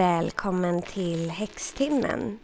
Välkommen 0.00 0.82
till 0.82 1.30
Häxtimmen. 1.30 2.38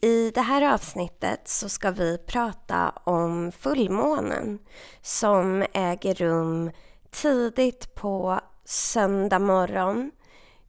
I 0.00 0.30
det 0.30 0.40
här 0.40 0.74
avsnittet 0.74 1.48
så 1.48 1.68
ska 1.68 1.90
vi 1.90 2.18
prata 2.18 2.92
om 3.04 3.52
fullmånen 3.52 4.58
som 5.02 5.64
äger 5.72 6.14
rum 6.14 6.70
tidigt 7.10 7.94
på 7.94 8.40
söndag 8.64 9.38
morgon 9.38 10.10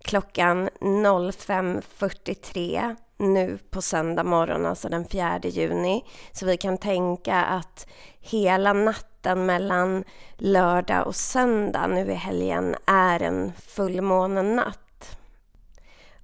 klockan 0.04 0.70
05.43 0.70 2.96
nu 3.18 3.58
på 3.70 3.82
söndag 3.82 4.24
morgon, 4.24 4.66
alltså 4.66 4.90
den 4.90 5.06
4 5.06 5.40
juni. 5.44 6.06
Så 6.32 6.46
vi 6.46 6.58
kan 6.58 6.78
tänka 6.78 7.36
att 7.36 7.88
hela 8.20 8.74
natten 8.74 9.46
mellan 9.46 10.04
lördag 10.38 11.08
och 11.08 11.16
söndag 11.16 11.88
nu 11.88 12.12
i 12.12 12.16
helgen 12.16 12.76
är 12.86 13.22
en 13.22 13.52
fullmånenatt. 13.68 14.81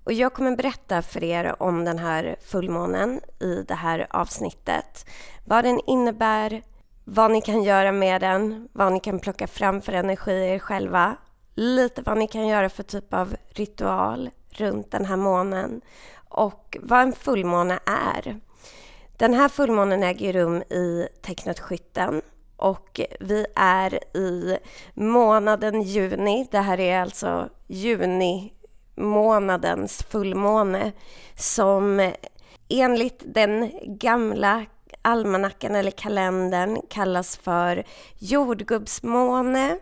Och 0.07 0.13
jag 0.13 0.34
kommer 0.34 0.55
berätta 0.55 1.02
för 1.02 1.23
er 1.23 1.55
om 1.63 1.85
den 1.85 1.99
här 1.99 2.35
fullmånen 2.41 3.21
i 3.39 3.63
det 3.67 3.73
här 3.73 4.07
avsnittet. 4.09 5.05
Vad 5.45 5.63
den 5.63 5.81
innebär, 5.88 6.61
vad 7.03 7.31
ni 7.31 7.41
kan 7.41 7.63
göra 7.63 7.91
med 7.91 8.21
den, 8.21 8.70
vad 8.73 8.93
ni 8.93 8.99
kan 8.99 9.20
plocka 9.20 9.47
fram 9.47 9.81
för 9.81 9.93
energi 9.93 10.31
i 10.31 10.49
er 10.49 10.59
själva. 10.59 11.16
Lite 11.55 12.02
vad 12.02 12.17
ni 12.17 12.27
kan 12.27 12.47
göra 12.47 12.70
för 12.70 12.83
typ 12.83 13.13
av 13.13 13.35
ritual 13.49 14.30
runt 14.49 14.91
den 14.91 15.05
här 15.05 15.16
månen 15.16 15.81
och 16.30 16.77
vad 16.81 17.02
en 17.02 17.13
fullmåne 17.13 17.80
är. 17.85 18.39
Den 19.17 19.33
här 19.33 19.49
fullmånen 19.49 20.03
äger 20.03 20.33
rum 20.33 20.61
i 20.61 21.08
tecknet 21.21 21.59
Skytten 21.59 22.21
och 22.55 23.02
vi 23.19 23.45
är 23.55 24.17
i 24.17 24.58
månaden 24.94 25.81
juni. 25.81 26.47
Det 26.52 26.59
här 26.59 26.80
är 26.80 27.02
alltså 27.02 27.49
juni 27.67 28.53
månadens 28.98 30.03
fullmåne 30.03 30.92
som 31.36 32.12
enligt 32.70 33.23
den 33.26 33.72
gamla 33.84 34.66
almanackan 35.02 35.76
eller 35.76 35.92
kalendern 35.92 36.81
kallas 36.89 37.38
för 37.38 37.84
jordgubbsmåne 38.20 39.78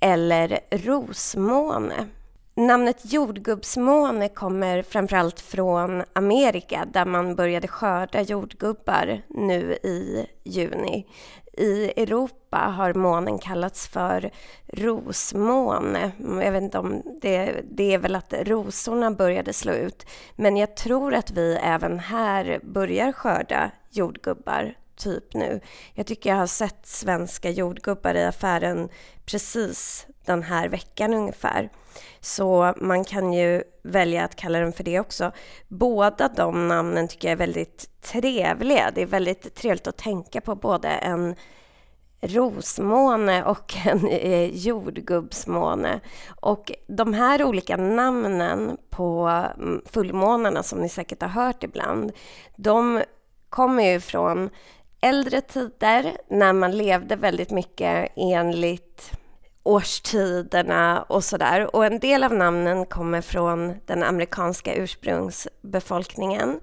eller 0.00 0.60
rosmåne. 0.70 2.08
Namnet 2.54 3.12
jordgubbsmåne 3.12 4.28
kommer 4.28 4.82
framförallt 4.82 5.40
från 5.40 6.02
Amerika 6.12 6.86
där 6.92 7.04
man 7.04 7.34
började 7.34 7.68
skörda 7.68 8.20
jordgubbar 8.20 9.22
nu 9.28 9.72
i 9.72 10.26
juni. 10.44 11.06
I 11.56 12.02
Europa 12.02 12.56
har 12.56 12.94
månen 12.94 13.38
kallats 13.38 13.88
för 13.88 14.30
rosmåne. 14.66 16.12
Jag 16.18 16.52
vet 16.52 16.62
inte 16.62 16.78
om 16.78 17.02
det, 17.22 17.62
det 17.70 17.94
är 17.94 17.98
väl 17.98 18.16
att 18.16 18.32
rosorna 18.32 19.10
började 19.10 19.52
slå 19.52 19.72
ut. 19.72 20.06
Men 20.36 20.56
jag 20.56 20.76
tror 20.76 21.14
att 21.14 21.30
vi 21.30 21.58
även 21.62 21.98
här 21.98 22.60
börjar 22.62 23.12
skörda 23.12 23.70
jordgubbar 23.90 24.74
typ 25.02 25.34
nu. 25.34 25.60
Jag 25.94 26.06
tycker 26.06 26.30
jag 26.30 26.36
har 26.36 26.46
sett 26.46 26.86
svenska 26.86 27.50
jordgubbar 27.50 28.14
i 28.14 28.24
affären 28.24 28.88
precis 29.24 30.06
den 30.26 30.42
här 30.42 30.68
veckan 30.68 31.14
ungefär. 31.14 31.70
Så 32.20 32.74
man 32.76 33.04
kan 33.04 33.32
ju 33.32 33.62
välja 33.82 34.24
att 34.24 34.36
kalla 34.36 34.58
den 34.58 34.72
för 34.72 34.84
det 34.84 35.00
också. 35.00 35.32
Båda 35.68 36.28
de 36.28 36.68
namnen 36.68 37.08
tycker 37.08 37.28
jag 37.28 37.32
är 37.32 37.46
väldigt 37.46 38.02
trevliga. 38.02 38.90
Det 38.94 39.02
är 39.02 39.06
väldigt 39.06 39.54
trevligt 39.54 39.86
att 39.86 39.96
tänka 39.96 40.40
på 40.40 40.54
både 40.54 40.88
en 40.88 41.34
rosmåne 42.20 43.44
och 43.44 43.74
en 43.86 44.08
eh, 44.08 44.56
jordgubbsmåne. 44.56 46.00
Och 46.40 46.72
de 46.86 47.14
här 47.14 47.44
olika 47.44 47.76
namnen 47.76 48.76
på 48.90 49.28
mm, 49.58 49.82
fullmånarna 49.86 50.62
som 50.62 50.78
ni 50.78 50.88
säkert 50.88 51.22
har 51.22 51.28
hört 51.28 51.64
ibland, 51.64 52.12
de 52.56 53.02
kommer 53.48 53.92
ju 53.92 54.00
från 54.00 54.50
äldre 55.02 55.40
tider 55.40 56.16
när 56.28 56.52
man 56.52 56.76
levde 56.76 57.16
väldigt 57.16 57.50
mycket 57.50 58.12
enligt 58.16 59.12
årstiderna 59.62 61.02
och 61.02 61.24
sådär. 61.24 61.76
Och 61.76 61.86
en 61.86 61.98
del 61.98 62.24
av 62.24 62.34
namnen 62.34 62.86
kommer 62.86 63.20
från 63.20 63.74
den 63.86 64.02
amerikanska 64.02 64.74
ursprungsbefolkningen 64.74 66.60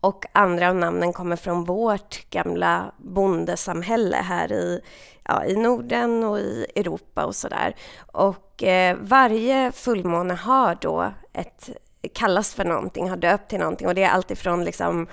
och 0.00 0.24
andra 0.32 0.68
av 0.68 0.76
namnen 0.76 1.12
kommer 1.12 1.36
från 1.36 1.64
vårt 1.64 2.30
gamla 2.30 2.92
bondesamhälle 2.98 4.16
här 4.16 4.52
i, 4.52 4.80
ja, 5.24 5.44
i 5.44 5.56
Norden 5.56 6.24
och 6.24 6.38
i 6.38 6.66
Europa 6.76 7.24
och 7.24 7.34
sådär. 7.34 7.74
Och 8.12 8.62
eh, 8.62 8.96
varje 9.00 9.72
fullmåne 9.72 10.34
har 10.34 10.78
då 10.80 11.12
ett, 11.32 11.70
kallas 12.14 12.54
för 12.54 12.64
någonting, 12.64 13.10
har 13.10 13.16
döpt 13.16 13.50
till 13.50 13.58
någonting 13.58 13.86
och 13.88 13.94
det 13.94 14.02
är 14.02 14.10
alltifrån 14.10 14.64
liksom 14.64 15.06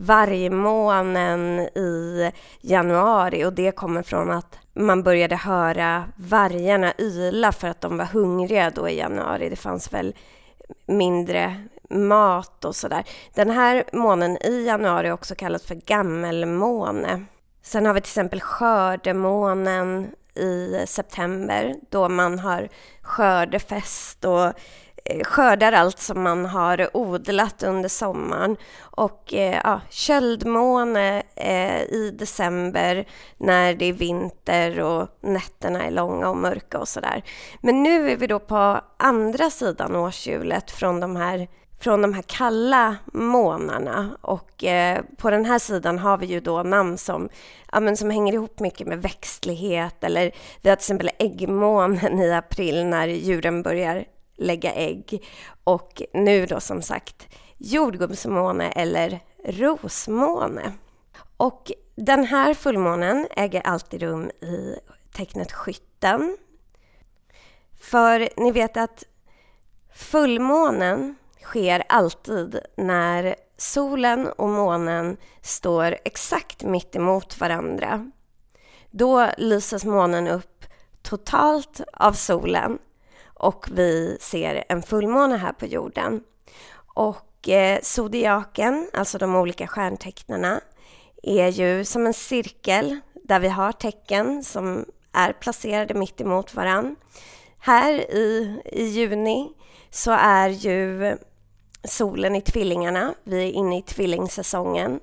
vargmånen 0.00 1.60
i 1.60 2.30
januari 2.60 3.44
och 3.44 3.52
det 3.52 3.72
kommer 3.72 4.02
från 4.02 4.30
att 4.30 4.58
man 4.74 5.02
började 5.02 5.36
höra 5.36 6.04
vargarna 6.16 6.92
yla 6.98 7.52
för 7.52 7.68
att 7.68 7.80
de 7.80 7.98
var 7.98 8.04
hungriga 8.04 8.70
då 8.70 8.88
i 8.88 8.98
januari. 8.98 9.48
Det 9.48 9.56
fanns 9.56 9.92
väl 9.92 10.14
mindre 10.86 11.56
mat 11.90 12.64
och 12.64 12.76
sådär. 12.76 13.04
Den 13.34 13.50
här 13.50 13.84
månen 13.92 14.36
i 14.36 14.66
januari 14.66 15.08
är 15.08 15.12
också 15.12 15.34
kallas 15.34 15.66
för 15.66 15.74
gammelmåne. 15.74 17.24
Sen 17.62 17.86
har 17.86 17.94
vi 17.94 18.00
till 18.00 18.08
exempel 18.08 18.40
skördemånen 18.40 20.10
i 20.34 20.84
september 20.86 21.74
då 21.90 22.08
man 22.08 22.38
har 22.38 22.68
skördefest 23.02 24.24
och 24.24 24.52
Eh, 25.10 25.24
skördar 25.24 25.72
allt 25.72 25.98
som 25.98 26.22
man 26.22 26.46
har 26.46 26.96
odlat 26.96 27.62
under 27.62 27.88
sommaren. 27.88 28.56
Och 28.80 29.34
eh, 29.34 29.60
ja, 29.64 29.80
köldmåne 29.90 31.22
eh, 31.36 31.82
i 31.82 32.14
december 32.18 33.08
när 33.36 33.74
det 33.74 33.84
är 33.84 33.92
vinter 33.92 34.80
och 34.80 35.08
nätterna 35.20 35.84
är 35.84 35.90
långa 35.90 36.28
och 36.28 36.36
mörka 36.36 36.78
och 36.78 36.88
sådär. 36.88 37.22
Men 37.60 37.82
nu 37.82 38.10
är 38.10 38.16
vi 38.16 38.26
då 38.26 38.38
på 38.38 38.80
andra 38.96 39.50
sidan 39.50 39.96
årshjulet 39.96 40.70
från 40.70 41.00
de 41.00 41.16
här 41.16 41.48
från 41.80 42.02
de 42.02 42.14
här 42.14 42.24
kalla 42.26 42.96
månaderna 43.12 44.10
och 44.20 44.64
eh, 44.64 45.00
på 45.16 45.30
den 45.30 45.44
här 45.44 45.58
sidan 45.58 45.98
har 45.98 46.18
vi 46.18 46.26
ju 46.26 46.40
då 46.40 46.62
namn 46.62 46.98
som, 46.98 47.28
ja, 47.72 47.80
men 47.80 47.96
som 47.96 48.10
hänger 48.10 48.32
ihop 48.32 48.60
mycket 48.60 48.86
med 48.86 49.02
växtlighet 49.02 50.04
eller 50.04 50.32
vi 50.62 50.68
har 50.68 50.76
till 50.76 50.82
exempel 50.82 51.10
äggmånen 51.18 52.20
i 52.20 52.32
april 52.32 52.86
när 52.86 53.08
djuren 53.08 53.62
börjar 53.62 54.04
lägga 54.38 54.72
ägg. 54.72 55.24
Och 55.64 56.02
nu 56.12 56.46
då 56.46 56.60
som 56.60 56.82
sagt 56.82 57.28
jordgubbsmåne 57.58 58.70
eller 58.70 59.20
rosmåne. 59.44 60.72
Och 61.36 61.72
den 61.94 62.24
här 62.24 62.54
fullmånen 62.54 63.26
äger 63.30 63.60
alltid 63.60 64.02
rum 64.02 64.30
i 64.30 64.74
tecknet 65.12 65.52
skytten. 65.52 66.36
För 67.80 68.28
ni 68.36 68.52
vet 68.52 68.76
att 68.76 69.04
fullmånen 69.94 71.16
sker 71.42 71.84
alltid 71.88 72.60
när 72.76 73.34
solen 73.56 74.26
och 74.26 74.48
månen 74.48 75.16
står 75.42 75.96
exakt 76.04 76.62
mitt 76.62 76.96
emot 76.96 77.40
varandra. 77.40 78.10
Då 78.90 79.28
lyses 79.38 79.84
månen 79.84 80.28
upp 80.28 80.64
totalt 81.02 81.80
av 81.92 82.12
solen 82.12 82.78
och 83.38 83.66
vi 83.72 84.18
ser 84.20 84.64
en 84.68 84.82
fullmåne 84.82 85.36
här 85.36 85.52
på 85.52 85.66
jorden. 85.66 86.22
Och 86.94 87.48
eh, 87.48 87.78
zodiaken, 87.82 88.90
alltså 88.92 89.18
de 89.18 89.34
olika 89.36 89.66
stjärntecknarna, 89.66 90.60
är 91.22 91.48
ju 91.48 91.84
som 91.84 92.06
en 92.06 92.14
cirkel 92.14 93.00
där 93.24 93.40
vi 93.40 93.48
har 93.48 93.72
tecken 93.72 94.44
som 94.44 94.84
är 95.12 95.32
placerade 95.32 95.94
mitt 95.94 96.20
emot 96.20 96.54
varann. 96.54 96.96
Här 97.58 97.92
i, 98.14 98.60
i 98.64 98.84
juni 98.84 99.52
så 99.90 100.10
är 100.10 100.48
ju 100.48 101.16
solen 101.84 102.36
i 102.36 102.40
tvillingarna. 102.40 103.14
Vi 103.24 103.48
är 103.48 103.52
inne 103.52 103.78
i 103.78 103.82
tvillingsäsongen 103.82 105.00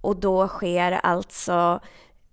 och 0.00 0.16
då 0.16 0.48
sker 0.48 0.92
alltså 0.92 1.80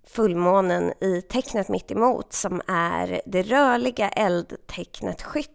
fullmånen 0.07 0.93
i 1.01 1.21
tecknet 1.21 1.69
mitt 1.69 1.91
emot 1.91 2.33
som 2.33 2.61
är 2.67 3.21
det 3.25 3.41
rörliga 3.41 4.09
eldtecknet 4.09 5.21
skytten. 5.21 5.54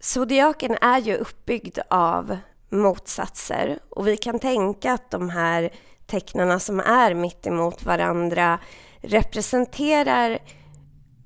Zodiaken 0.00 0.76
är 0.80 0.98
ju 0.98 1.16
uppbyggd 1.16 1.78
av 1.90 2.38
motsatser 2.68 3.78
och 3.90 4.06
vi 4.06 4.16
kan 4.16 4.38
tänka 4.38 4.92
att 4.92 5.10
de 5.10 5.30
här 5.30 5.70
tecknarna 6.06 6.58
som 6.58 6.80
är 6.80 7.14
mitt 7.14 7.46
emot 7.46 7.82
varandra 7.82 8.58
representerar 9.00 10.38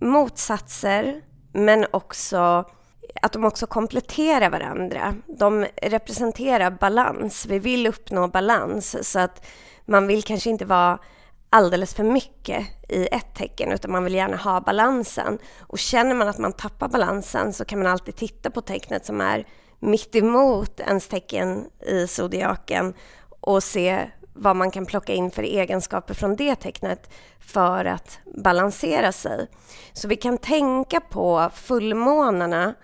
motsatser 0.01 1.21
men 1.53 1.87
också 1.91 2.65
att 3.23 3.33
de 3.33 3.45
också 3.45 3.67
kompletterar 3.67 4.51
varandra. 4.51 5.15
De 5.27 5.67
representerar 5.83 6.71
balans. 6.71 7.47
Vi 7.47 7.59
vill 7.59 7.87
uppnå 7.87 8.29
balans 8.29 9.11
så 9.11 9.19
att 9.19 9.47
man 9.85 10.07
vill 10.07 10.23
kanske 10.23 10.51
inte 10.51 10.65
vara 10.65 10.99
alldeles 11.53 11.95
för 11.95 12.05
mycket 12.05 12.67
i 12.89 13.07
ett 13.13 13.35
tecken 13.35 13.73
utan 13.73 13.93
man 13.93 14.05
vill 14.05 14.15
gärna 14.15 14.37
ha 14.37 14.61
balansen. 14.61 15.39
Och 15.61 15.79
känner 15.79 16.15
man 16.15 16.29
att 16.29 16.39
man 16.39 16.53
tappar 16.53 16.89
balansen 16.89 17.53
så 17.53 17.65
kan 17.65 17.79
man 17.79 17.93
alltid 17.93 18.17
titta 18.17 18.51
på 18.51 18.61
tecknet 18.61 19.07
som 19.07 19.21
är 19.21 19.47
mitt 19.81 20.17
emot 20.17 20.81
ens 20.81 21.09
tecken 21.09 21.65
i 21.87 22.07
zodiaken 22.07 22.95
och 23.41 23.63
se 23.63 24.11
vad 24.35 24.57
man 24.57 24.71
kan 24.71 24.87
plocka 24.87 25.13
in 25.13 25.31
för 25.31 25.43
egenskaper 25.43 26.15
från 26.15 26.37
det 26.37 26.55
tecknet 26.55 27.11
för 27.41 27.85
att 27.85 28.19
balansera 28.37 29.13
sig. 29.13 29.49
Så 29.93 30.09
vi 30.09 30.17
kan 30.17 30.39
tänka 30.39 31.01
på 31.01 31.51
fullmånarna 31.55 32.75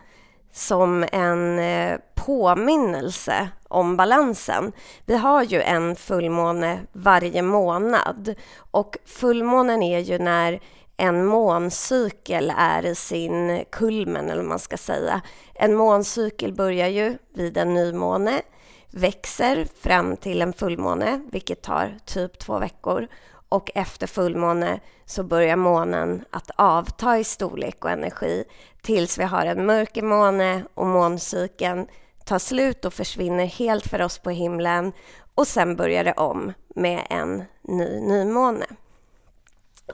som 0.53 1.05
en 1.13 1.59
eh, 1.59 1.99
påminnelse 2.15 3.49
om 3.69 3.97
balansen. 3.97 4.73
Vi 5.07 5.17
har 5.17 5.43
ju 5.43 5.63
en 5.63 5.97
fullmåne 5.97 6.81
varje 6.93 7.43
månad 7.43 8.35
och 8.71 8.97
fullmånen 9.07 9.83
är 9.83 9.99
ju 9.99 10.19
när 10.19 10.61
en 10.97 11.25
måncykel 11.25 12.53
är 12.57 12.87
i 12.87 12.95
sin 12.95 13.65
kulmen, 13.71 14.25
eller 14.25 14.43
vad 14.43 14.49
man 14.49 14.59
ska 14.59 14.77
säga. 14.77 15.21
En 15.55 15.75
måncykel 15.75 16.53
börjar 16.53 16.89
ju 16.89 17.19
vid 17.35 17.57
en 17.57 17.75
nymåne, 17.75 18.43
växer 18.91 19.67
fram 19.81 20.17
till 20.17 20.43
en 20.43 20.53
fullmåne, 20.53 21.21
vilket 21.33 21.63
tar 21.63 21.99
typ 22.05 22.39
två 22.39 22.59
veckor. 22.59 23.07
Och 23.49 23.71
efter 23.75 24.07
fullmåne 24.07 24.81
så 25.07 25.23
börjar 25.23 25.57
månen 25.57 26.25
att 26.31 26.51
avta 26.57 27.19
i 27.19 27.25
storlek 27.25 27.85
och 27.85 27.91
energi 27.91 28.45
tills 28.89 29.19
vi 29.19 29.25
har 29.25 29.47
en 29.47 29.67
mörkermåne 29.67 30.65
och 30.75 30.87
måncykeln 30.87 31.87
tar 32.25 32.39
slut 32.39 32.85
och 32.85 32.95
försvinner 32.95 33.47
helt 33.47 33.87
för 33.87 34.03
oss 34.03 34.19
på 34.19 34.31
himlen 34.31 34.93
och 35.35 35.47
sen 35.47 35.77
börjar 35.77 36.05
det 36.05 36.13
om 36.13 36.53
med 36.75 37.07
en 37.11 37.45
ny 37.63 38.01
nymåne. 38.01 38.67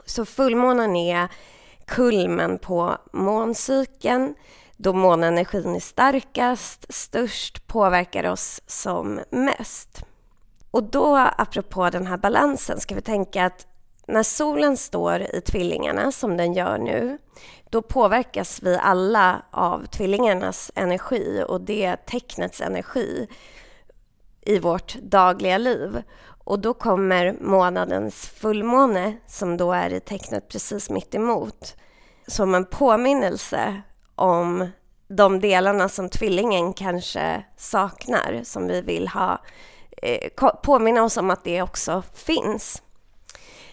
Så 0.05 0.25
fullmånen 0.25 0.95
är 0.95 1.27
kulmen 1.85 2.57
på 2.57 2.97
måncykeln 3.13 4.35
då 4.77 4.93
månenergin 4.93 5.75
är 5.75 5.79
starkast, 5.79 6.85
störst, 6.93 7.67
påverkar 7.67 8.31
oss 8.31 8.61
som 8.67 9.19
mest. 9.29 10.03
Och 10.71 10.83
då, 10.83 11.17
apropå 11.37 11.89
den 11.89 12.07
här 12.07 12.17
balansen, 12.17 12.79
ska 12.79 12.95
vi 12.95 13.01
tänka 13.01 13.45
att 13.45 13.67
när 14.07 14.23
solen 14.23 14.77
står 14.77 15.21
i 15.21 15.41
tvillingarna, 15.41 16.11
som 16.11 16.37
den 16.37 16.53
gör 16.53 16.77
nu, 16.77 17.17
då 17.69 17.81
påverkas 17.81 18.59
vi 18.63 18.77
alla 18.81 19.41
av 19.51 19.85
tvillingarnas 19.85 20.71
energi 20.75 21.43
och 21.47 21.61
det 21.61 21.95
tecknets 21.95 22.61
energi 22.61 23.27
i 24.41 24.59
vårt 24.59 24.95
dagliga 24.95 25.57
liv. 25.57 26.03
Och 26.43 26.59
då 26.59 26.73
kommer 26.73 27.35
månadens 27.41 28.27
fullmåne, 28.27 29.17
som 29.27 29.57
då 29.57 29.71
är 29.71 29.93
i 29.93 29.99
tecknet 29.99 30.49
precis 30.49 30.89
mitt 30.89 31.15
emot, 31.15 31.75
som 32.27 32.55
en 32.55 32.65
påminnelse 32.65 33.81
om 34.15 34.69
de 35.07 35.39
delarna 35.39 35.89
som 35.89 36.09
tvillingen 36.09 36.73
kanske 36.73 37.45
saknar, 37.57 38.41
som 38.43 38.67
vi 38.67 38.81
vill 38.81 39.07
ha 39.07 39.41
eh, 40.01 40.29
påminna 40.63 41.03
oss 41.03 41.17
om 41.17 41.29
att 41.29 41.43
det 41.43 41.61
också 41.61 42.03
finns. 42.13 42.81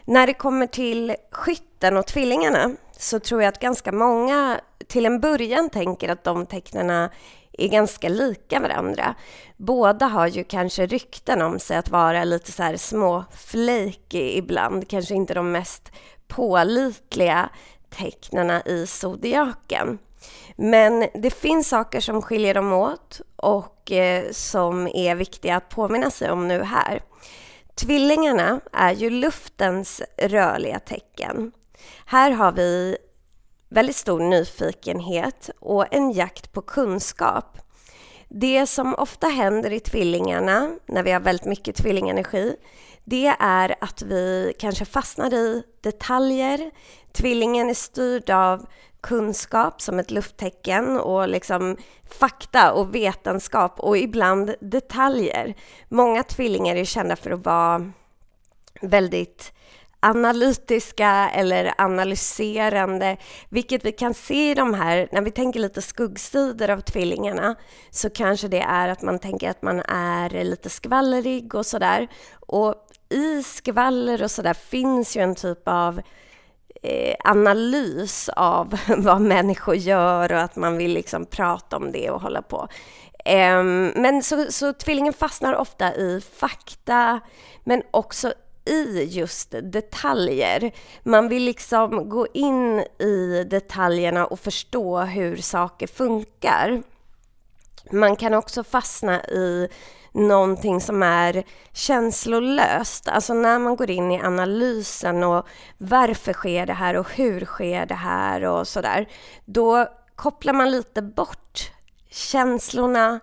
När 0.04 0.26
det 0.26 0.34
kommer 0.34 0.66
till 0.66 1.16
skytten 1.30 1.96
och 1.96 2.06
tvillingarna 2.06 2.70
så 2.98 3.20
tror 3.20 3.42
jag 3.42 3.48
att 3.48 3.60
ganska 3.60 3.92
många 3.92 4.60
till 4.86 5.06
en 5.06 5.20
början 5.20 5.70
tänker 5.70 6.08
att 6.08 6.24
de 6.24 6.46
tecknena 6.46 7.10
är 7.52 7.68
ganska 7.68 8.08
lika 8.08 8.60
varandra. 8.60 9.14
Båda 9.56 10.06
har 10.06 10.26
ju 10.26 10.44
kanske 10.44 10.86
rykten 10.86 11.42
om 11.42 11.58
sig 11.58 11.76
att 11.76 11.90
vara 11.90 12.24
lite 12.24 12.52
så 12.52 12.62
här 12.62 12.76
små 12.76 13.24
flaky 13.36 14.36
ibland, 14.38 14.88
kanske 14.88 15.14
inte 15.14 15.34
de 15.34 15.52
mest 15.52 15.92
pålitliga 16.28 17.48
tecknena 17.90 18.62
i 18.62 18.86
zodiaken. 18.86 19.98
Men 20.56 21.06
det 21.14 21.30
finns 21.30 21.68
saker 21.68 22.00
som 22.00 22.22
skiljer 22.22 22.54
dem 22.54 22.72
åt 22.72 23.20
och 23.36 23.92
eh, 23.92 24.30
som 24.32 24.88
är 24.88 25.14
viktiga 25.14 25.56
att 25.56 25.68
påminna 25.68 26.10
sig 26.10 26.30
om 26.30 26.48
nu 26.48 26.62
här. 26.62 27.02
Tvillingarna 27.82 28.60
är 28.72 28.92
ju 28.92 29.10
luftens 29.10 30.02
rörliga 30.18 30.78
tecken. 30.78 31.52
Här 32.06 32.30
har 32.30 32.52
vi 32.52 32.96
väldigt 33.68 33.96
stor 33.96 34.20
nyfikenhet 34.20 35.50
och 35.60 35.94
en 35.94 36.12
jakt 36.12 36.52
på 36.52 36.62
kunskap. 36.62 37.58
Det 38.28 38.66
som 38.66 38.94
ofta 38.94 39.26
händer 39.26 39.72
i 39.72 39.80
tvillingarna, 39.80 40.70
när 40.86 41.02
vi 41.02 41.10
har 41.10 41.20
väldigt 41.20 41.46
mycket 41.46 41.76
tvillingenergi, 41.76 42.56
det 43.04 43.34
är 43.38 43.74
att 43.80 44.02
vi 44.02 44.54
kanske 44.58 44.84
fastnar 44.84 45.34
i 45.34 45.62
detaljer. 45.80 46.70
Tvillingen 47.12 47.70
är 47.70 47.74
styrd 47.74 48.30
av 48.30 48.66
kunskap 49.02 49.82
som 49.82 49.98
ett 49.98 50.10
lufttecken 50.10 50.98
och 50.98 51.28
liksom 51.28 51.76
fakta 52.18 52.72
och 52.72 52.94
vetenskap 52.94 53.80
och 53.80 53.98
ibland 53.98 54.54
detaljer. 54.60 55.54
Många 55.88 56.22
tvillingar 56.22 56.76
är 56.76 56.84
kända 56.84 57.16
för 57.16 57.30
att 57.30 57.44
vara 57.44 57.92
väldigt 58.80 59.52
analytiska 60.00 61.30
eller 61.34 61.74
analyserande, 61.78 63.16
vilket 63.48 63.84
vi 63.84 63.92
kan 63.92 64.14
se 64.14 64.50
i 64.50 64.54
de 64.54 64.74
här, 64.74 65.08
när 65.12 65.22
vi 65.22 65.30
tänker 65.30 65.60
lite 65.60 65.82
skuggsidor 65.82 66.70
av 66.70 66.80
tvillingarna, 66.80 67.54
så 67.90 68.10
kanske 68.10 68.48
det 68.48 68.60
är 68.60 68.88
att 68.88 69.02
man 69.02 69.18
tänker 69.18 69.50
att 69.50 69.62
man 69.62 69.80
är 69.88 70.44
lite 70.44 70.70
skvallrig 70.70 71.54
och 71.54 71.66
sådär. 71.66 72.08
Och 72.46 72.74
i 73.08 73.42
skvaller 73.42 74.22
och 74.22 74.30
sådär 74.30 74.54
finns 74.54 75.16
ju 75.16 75.20
en 75.20 75.34
typ 75.34 75.68
av 75.68 75.98
eh, 75.98 76.04
Eh, 76.84 77.14
analys 77.24 78.28
av 78.28 78.78
vad 78.96 79.20
människor 79.20 79.74
gör 79.74 80.32
och 80.32 80.40
att 80.40 80.56
man 80.56 80.76
vill 80.76 80.92
liksom 80.92 81.26
prata 81.26 81.76
om 81.76 81.92
det 81.92 82.10
och 82.10 82.20
hålla 82.20 82.42
på. 82.42 82.68
Ehm, 83.24 83.92
men 83.96 84.22
så, 84.22 84.46
så 84.52 84.72
tvillingen 84.72 85.12
fastnar 85.12 85.54
ofta 85.54 85.94
i 85.94 86.20
fakta, 86.36 87.20
men 87.64 87.82
också 87.90 88.32
i 88.64 89.04
just 89.04 89.54
detaljer. 89.62 90.72
Man 91.02 91.28
vill 91.28 91.42
liksom 91.42 92.08
gå 92.08 92.26
in 92.34 92.80
i 92.98 93.44
detaljerna 93.50 94.26
och 94.26 94.40
förstå 94.40 95.00
hur 95.00 95.36
saker 95.36 95.86
funkar. 95.86 96.82
Man 97.90 98.16
kan 98.16 98.34
också 98.34 98.64
fastna 98.64 99.24
i 99.24 99.68
någonting 100.12 100.80
som 100.80 101.02
är 101.02 101.44
känslolöst. 101.72 103.08
Alltså 103.08 103.34
när 103.34 103.58
man 103.58 103.76
går 103.76 103.90
in 103.90 104.12
i 104.12 104.20
analysen 104.20 105.24
och 105.24 105.46
varför 105.78 106.32
sker 106.32 106.66
det 106.66 106.72
här 106.72 106.96
och 106.96 107.10
hur 107.10 107.44
sker 107.44 107.86
det 107.86 107.94
här 107.94 108.44
och 108.44 108.68
sådär. 108.68 109.08
Då 109.44 109.86
kopplar 110.16 110.52
man 110.52 110.70
lite 110.70 111.02
bort 111.02 111.70
känslorna 112.10 113.20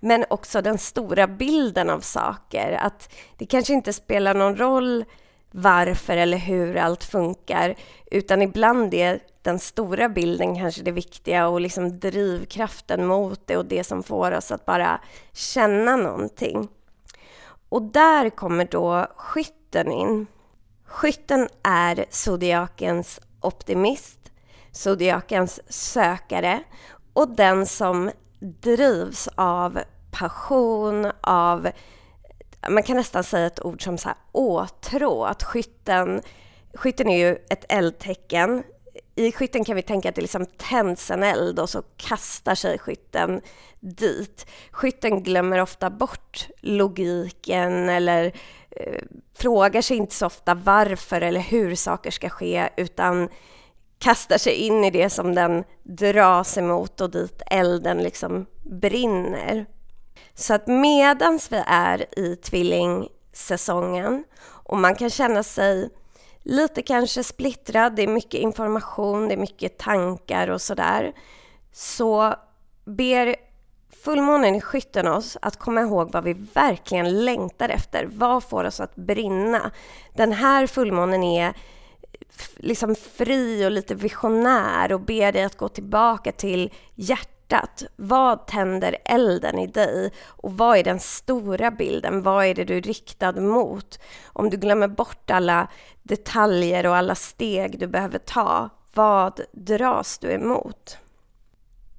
men 0.00 0.24
också 0.30 0.62
den 0.62 0.78
stora 0.78 1.26
bilden 1.26 1.90
av 1.90 2.00
saker. 2.00 2.72
Att 2.72 3.12
det 3.36 3.46
kanske 3.46 3.72
inte 3.72 3.92
spelar 3.92 4.34
någon 4.34 4.56
roll 4.56 5.04
varför 5.50 6.16
eller 6.16 6.38
hur 6.38 6.76
allt 6.76 7.04
funkar 7.04 7.74
utan 8.10 8.42
ibland 8.42 8.94
är 8.94 9.20
den 9.42 9.58
stora 9.58 10.08
bilden 10.08 10.56
kanske 10.56 10.82
det 10.82 10.92
viktiga 10.92 11.48
och 11.48 11.60
liksom 11.60 11.98
drivkraften 12.00 13.06
mot 13.06 13.46
det 13.46 13.56
och 13.56 13.66
det 13.66 13.84
som 13.84 14.02
får 14.02 14.32
oss 14.32 14.52
att 14.52 14.66
bara 14.66 15.00
känna 15.32 15.96
någonting. 15.96 16.68
Och 17.68 17.82
där 17.82 18.30
kommer 18.30 18.64
då 18.64 19.06
skytten 19.16 19.92
in. 19.92 20.26
Skytten 20.84 21.48
är 21.62 22.04
zodiakens 22.10 23.20
optimist, 23.40 24.32
zodiakens 24.72 25.60
sökare 25.68 26.62
och 27.12 27.28
den 27.28 27.66
som 27.66 28.10
drivs 28.40 29.28
av 29.34 29.80
passion, 30.10 31.12
av 31.20 31.68
man 32.68 32.82
kan 32.82 32.96
nästan 32.96 33.24
säga 33.24 33.46
ett 33.46 33.64
ord 33.64 33.84
som 33.84 33.98
så 33.98 34.08
här 34.08 34.18
åtrå, 34.32 35.24
att 35.24 35.42
skytten, 35.42 36.22
skytten 36.74 37.08
är 37.08 37.28
ju 37.28 37.36
ett 37.50 37.64
eldtecken. 37.68 38.62
I 39.20 39.32
skytten 39.32 39.64
kan 39.64 39.76
vi 39.76 39.82
tänka 39.82 40.08
att 40.08 40.14
det 40.14 40.20
liksom 40.20 40.46
tänds 40.46 41.10
en 41.10 41.22
eld 41.22 41.58
och 41.58 41.70
så 41.70 41.82
kastar 41.96 42.54
sig 42.54 42.78
skytten 42.78 43.40
dit. 43.80 44.46
Skytten 44.70 45.22
glömmer 45.22 45.60
ofta 45.60 45.90
bort 45.90 46.48
logiken 46.60 47.88
eller 47.88 48.32
eh, 48.70 49.02
frågar 49.34 49.82
sig 49.82 49.96
inte 49.96 50.14
så 50.14 50.26
ofta 50.26 50.54
varför 50.54 51.20
eller 51.20 51.40
hur 51.40 51.74
saker 51.74 52.10
ska 52.10 52.28
ske 52.28 52.68
utan 52.76 53.28
kastar 53.98 54.38
sig 54.38 54.54
in 54.54 54.84
i 54.84 54.90
det 54.90 55.10
som 55.10 55.34
den 55.34 55.64
dras 55.82 56.58
emot 56.58 57.00
och 57.00 57.10
dit 57.10 57.42
elden 57.46 58.02
liksom 58.02 58.46
brinner. 58.62 59.66
Så 60.34 60.54
att 60.54 60.66
medans 60.66 61.52
vi 61.52 61.62
är 61.66 62.18
i 62.18 62.36
tvillingsäsongen 62.36 64.24
och 64.42 64.78
man 64.78 64.94
kan 64.94 65.10
känna 65.10 65.42
sig 65.42 65.90
lite 66.42 66.82
kanske 66.82 67.24
splittrad, 67.24 67.96
det 67.96 68.02
är 68.02 68.08
mycket 68.08 68.40
information, 68.40 69.28
det 69.28 69.34
är 69.34 69.38
mycket 69.38 69.78
tankar 69.78 70.48
och 70.48 70.60
sådär, 70.60 71.12
så 71.72 72.34
ber 72.84 73.36
fullmånen 74.04 74.54
i 74.54 74.60
skytten 74.60 75.08
oss 75.08 75.36
att 75.42 75.56
komma 75.56 75.80
ihåg 75.80 76.12
vad 76.12 76.24
vi 76.24 76.32
verkligen 76.32 77.24
längtar 77.24 77.68
efter. 77.68 78.08
Vad 78.12 78.44
får 78.44 78.64
oss 78.64 78.80
att 78.80 78.96
brinna? 78.96 79.70
Den 80.14 80.32
här 80.32 80.66
fullmånen 80.66 81.22
är 81.22 81.46
eh, 81.46 81.54
liksom 82.56 82.94
fri 82.94 83.66
och 83.66 83.70
lite 83.70 83.94
visionär 83.94 84.92
och 84.92 85.00
ber 85.00 85.32
dig 85.32 85.42
att 85.42 85.56
gå 85.56 85.68
tillbaka 85.68 86.32
till 86.32 86.72
hjärtat 86.94 87.39
hjärtat. 87.50 87.82
Vad 87.96 88.46
tänder 88.46 88.96
elden 89.04 89.58
i 89.58 89.66
dig? 89.66 90.12
Och 90.26 90.52
vad 90.52 90.78
är 90.78 90.84
den 90.84 91.00
stora 91.00 91.70
bilden? 91.70 92.22
Vad 92.22 92.44
är 92.44 92.54
det 92.54 92.64
du 92.64 92.76
är 92.76 92.82
riktad 92.82 93.32
mot? 93.32 93.98
Om 94.32 94.50
du 94.50 94.56
glömmer 94.56 94.88
bort 94.88 95.30
alla 95.30 95.68
detaljer 96.02 96.86
och 96.86 96.96
alla 96.96 97.14
steg 97.14 97.78
du 97.78 97.86
behöver 97.86 98.18
ta, 98.18 98.70
vad 98.94 99.40
dras 99.52 100.18
du 100.18 100.32
emot? 100.32 100.98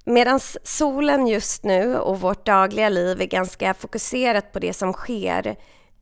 Medan 0.04 0.40
solen 0.62 1.26
just 1.26 1.64
nu 1.64 1.96
och 1.96 2.20
vårt 2.20 2.46
dagliga 2.46 2.88
liv 2.88 3.20
är 3.20 3.26
ganska 3.26 3.74
fokuserat 3.74 4.52
på 4.52 4.58
det 4.58 4.72
som 4.72 4.92
sker 4.92 5.56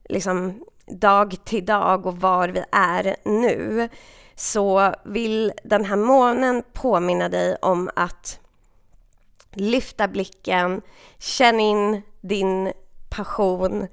liksom 0.08 0.64
dag 0.86 1.36
till 1.44 1.66
dag 1.66 2.06
och 2.06 2.16
var 2.20 2.48
vi 2.48 2.64
är 2.72 3.16
nu 3.24 3.88
så 4.34 4.94
vill 5.04 5.52
den 5.64 5.84
här 5.84 5.96
månen 5.96 6.62
påminna 6.72 7.28
dig 7.28 7.56
om 7.62 7.90
att 7.96 8.39
lyfta 9.52 10.08
blicken, 10.08 10.82
känn 11.18 11.60
in 11.60 12.02
din 12.20 12.72
passion 13.08 13.86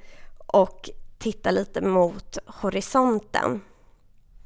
och 0.48 0.90
titta 1.18 1.52
lite 1.52 1.82
mot 1.82 2.38
horisonten. 2.46 3.62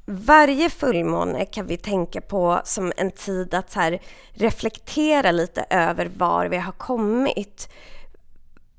Varje 0.04 0.70
fullmåne 0.70 1.44
kan 1.44 1.66
vi 1.66 1.76
tänka 1.76 2.20
på 2.20 2.60
som 2.64 2.92
en 2.96 3.10
tid 3.10 3.54
att 3.54 3.70
så 3.70 3.98
reflektera 4.32 5.30
lite 5.30 5.66
över 5.70 6.10
var 6.16 6.46
vi 6.46 6.56
har 6.56 6.72
kommit. 6.72 7.68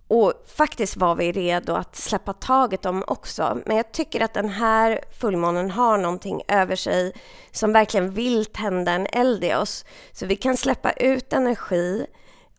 Och 0.08 0.34
faktiskt 0.48 0.98
var 0.98 1.16
vi 1.16 1.32
redo 1.32 1.74
att 1.74 1.96
släppa 1.96 2.34
taget 2.34 2.86
om 2.86 3.04
också. 3.08 3.58
Men 3.66 3.78
jag 3.78 3.92
tycker 3.92 4.22
att 4.22 4.34
den 4.34 4.50
här 4.50 5.00
fullmånen 5.20 5.72
har 5.72 5.98
någonting 5.98 6.42
över 6.48 6.76
sig 6.76 7.14
som 7.52 7.74
verkligen 7.74 8.12
vill 8.12 8.46
tända 8.46 8.92
en 8.92 9.08
eld 9.12 9.44
i 9.44 9.54
oss. 9.54 9.86
Så 10.12 10.26
vi 10.26 10.36
kan 10.36 10.58
släppa 10.58 10.92
ut 10.92 11.34
energi 11.34 12.06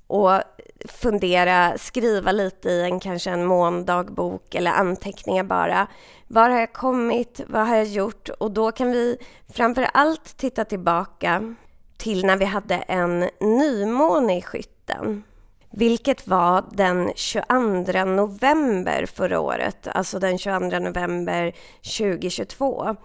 och 0.06 0.40
fundera, 0.88 1.78
skriva 1.78 2.32
lite 2.32 2.68
i 2.68 2.82
en 2.82 3.00
kanske 3.00 3.30
en 3.30 3.44
måndagbok 3.44 4.54
eller 4.54 4.70
anteckningar 4.70 5.44
bara. 5.44 5.86
Var 6.28 6.50
har 6.50 6.60
jag 6.60 6.72
kommit? 6.72 7.40
Vad 7.46 7.66
har 7.66 7.76
jag 7.76 7.86
gjort? 7.86 8.28
Och 8.28 8.50
då 8.50 8.72
kan 8.72 8.92
vi 8.92 9.16
framför 9.54 9.88
allt 9.94 10.36
titta 10.36 10.64
tillbaka 10.64 11.54
till 11.96 12.26
när 12.26 12.36
vi 12.36 12.44
hade 12.44 12.74
en 12.74 13.30
nymåne 13.40 14.38
i 14.38 14.42
skytten. 14.42 15.22
Vilket 15.70 16.26
var 16.26 16.64
den 16.70 17.12
22 17.16 18.04
november 18.04 19.06
förra 19.06 19.40
året, 19.40 19.88
alltså 19.88 20.18
den 20.18 20.38
22 20.38 20.78
november 20.78 21.52
2022. 21.98 22.96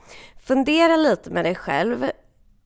Fundera 0.44 0.96
lite 0.96 1.30
med 1.30 1.46
dig 1.46 1.56
själv. 1.56 2.12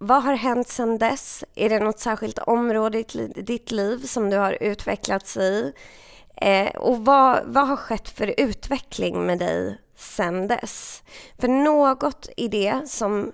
Vad 0.05 0.23
har 0.23 0.33
hänt 0.33 0.67
sedan 0.67 0.97
dess? 0.97 1.43
Är 1.55 1.69
det 1.69 1.79
något 1.79 1.99
särskilt 1.99 2.39
område 2.39 2.99
i 2.99 3.33
ditt 3.35 3.71
liv 3.71 3.97
som 3.97 4.29
du 4.29 4.37
har 4.37 4.57
utvecklats 4.63 5.37
i? 5.37 5.73
Eh, 6.35 6.75
och 6.75 7.05
vad, 7.05 7.43
vad 7.45 7.67
har 7.67 7.75
skett 7.75 8.09
för 8.09 8.33
utveckling 8.37 9.25
med 9.25 9.39
dig 9.39 9.81
sedan 9.95 10.47
dess? 10.47 11.03
För 11.39 11.47
något 11.47 12.29
i 12.37 12.47
det 12.47 12.89
som 12.89 13.31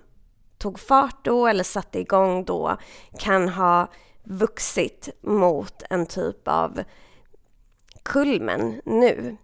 tog 0.57 0.79
fart 0.79 1.25
då 1.25 1.47
eller 1.47 1.63
satte 1.63 1.99
igång 1.99 2.45
då 2.45 2.77
kan 3.19 3.49
ha 3.49 3.87
vuxit 4.23 5.09
mot 5.21 5.83
en 5.89 6.05
typ 6.05 6.47
av 6.47 6.83
kulmen 8.03 8.81
nu. 8.85 9.37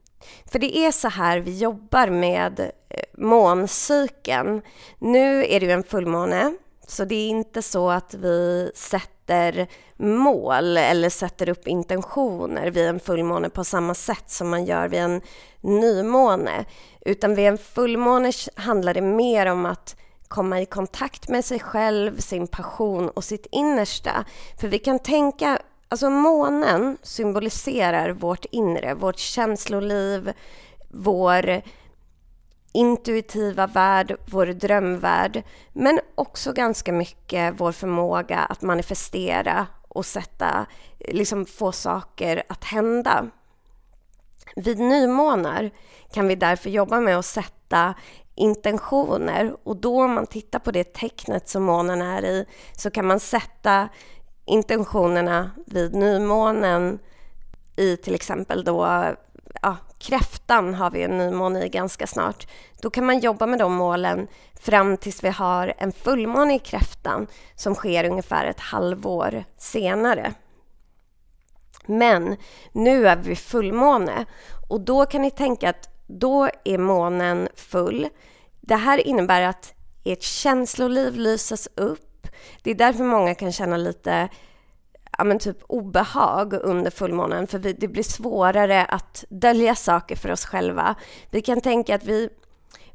För 0.51 0.60
det 0.60 0.77
är 0.77 0.91
så 0.91 1.08
här 1.08 1.39
vi 1.39 1.58
jobbar 1.58 2.08
med 2.08 2.60
eh, 2.60 3.00
måncykeln. 3.17 4.62
Nu 5.00 5.46
är 5.46 5.60
det 5.60 5.65
ju 5.65 5.72
en 5.72 5.84
fullmåne 5.84 6.55
så 6.88 7.06
det 7.06 7.15
är 7.15 7.30
inte 7.30 7.62
så 7.62 7.89
att 7.89 8.13
vi 8.13 8.72
sätter 8.75 9.68
mål 9.98 10.77
eller 10.77 11.10
sätter 11.10 11.50
upp 11.50 11.68
intentioner 11.68 12.72
vid 12.72 12.86
en 12.86 13.00
fullmåne 13.00 13.50
på 13.50 13.63
samma 13.63 13.94
sätt 13.94 14.32
som 14.32 14.50
man 14.50 14.65
gör 14.65 14.88
vid 14.88 15.00
en 15.00 15.22
nymåne. 15.62 16.65
Utan 17.01 17.36
vid 17.36 17.48
en 17.48 17.58
fullmåne 17.58 18.32
handlar 18.56 18.94
det 18.94 19.01
mer 19.01 19.46
om 19.46 19.65
att 19.65 19.96
komma 20.27 20.62
i 20.62 20.65
kontakt 20.65 21.30
med 21.30 21.46
sig 21.46 21.60
själv, 21.60 22.18
sin 22.18 22.48
passion 22.48 23.10
och 23.10 23.24
sitt 23.24 23.48
innersta. 23.51 24.25
För 24.60 24.68
vi 24.68 24.80
kan 24.80 25.00
tänka, 25.00 25.60
alltså 25.89 26.10
månen 26.10 26.98
symboliserar 27.01 28.10
vårt 28.10 28.46
inre, 28.51 28.94
vårt 28.94 29.20
känsloliv, 29.20 30.34
vår 30.89 31.62
intuitiva 32.75 33.67
värld, 33.67 34.17
vår 34.25 34.46
drömvärld, 34.46 35.44
men 35.74 36.00
också 36.15 36.53
ganska 36.53 36.91
mycket 36.91 37.53
vår 37.58 37.72
förmåga 37.72 38.39
att 38.39 38.62
manifestera 38.62 39.67
och 39.88 40.05
sätta, 40.05 40.65
liksom 41.00 41.46
få 41.46 41.72
saker 41.72 42.44
att 42.50 42.63
hända. 42.63 43.25
Vid 44.55 44.79
nymånar 44.79 45.72
kan 46.13 46.27
vi 46.27 46.36
därför 46.36 46.70
jobba 46.70 47.00
med 47.00 47.17
att 47.17 47.25
sätta 47.25 47.94
intentioner 48.36 49.55
och 49.63 49.77
då 49.77 50.03
om 50.03 50.13
man 50.13 50.27
tittar 50.27 50.60
på 50.60 50.72
det 50.72 50.94
tecknet 50.94 51.50
som 51.50 51.63
månen 51.63 52.01
är 52.01 52.25
i 52.25 52.46
så 52.77 52.91
kan 52.91 53.08
man 53.08 53.20
sätta 53.20 53.89
intentionerna 54.46 55.51
vid 55.65 55.96
nymånen 55.96 57.00
i 57.75 57.98
till 57.98 58.15
exempel 58.15 58.63
då 58.63 58.88
ja, 59.62 59.77
kräftan 60.07 60.74
har 60.74 60.91
vi 60.91 61.03
en 61.03 61.17
nymåne 61.17 61.65
i 61.65 61.69
ganska 61.69 62.07
snart. 62.07 62.47
Då 62.81 62.89
kan 62.89 63.05
man 63.05 63.19
jobba 63.19 63.45
med 63.45 63.59
de 63.59 63.74
målen 63.74 64.27
fram 64.59 64.97
tills 64.97 65.24
vi 65.24 65.29
har 65.29 65.74
en 65.77 65.91
fullmåne 65.91 66.55
i 66.55 66.59
kräftan 66.59 67.27
som 67.55 67.75
sker 67.75 68.09
ungefär 68.09 68.45
ett 68.45 68.59
halvår 68.59 69.43
senare. 69.57 70.33
Men 71.85 72.35
nu 72.71 73.07
är 73.07 73.15
vi 73.15 73.35
fullmåne 73.35 74.25
och 74.69 74.81
då 74.81 75.05
kan 75.05 75.21
ni 75.21 75.31
tänka 75.31 75.69
att 75.69 75.89
då 76.07 76.50
är 76.63 76.77
månen 76.77 77.47
full. 77.55 78.07
Det 78.62 78.75
här 78.75 79.07
innebär 79.07 79.41
att 79.41 79.74
ert 80.03 80.21
känsloliv 80.21 81.15
lyses 81.15 81.67
upp. 81.75 82.27
Det 82.63 82.71
är 82.71 82.75
därför 82.75 83.03
många 83.03 83.35
kan 83.35 83.51
känna 83.51 83.77
lite 83.77 84.29
ja, 85.17 85.24
men 85.24 85.39
typ 85.39 85.57
obehag 85.67 86.53
under 86.53 86.91
fullmånen 86.91 87.48
för 87.48 87.60
vi, 87.60 87.74
det 87.74 87.88
blir 87.88 88.03
svårare 88.03 88.86
att 88.86 89.25
dölja 89.29 89.75
saker 89.75 90.15
för 90.15 90.31
oss 90.31 90.45
själva. 90.45 90.95
Vi 91.29 91.41
kan 91.41 91.62
tänka 91.62 91.95
att 91.95 92.03
vi, 92.03 92.29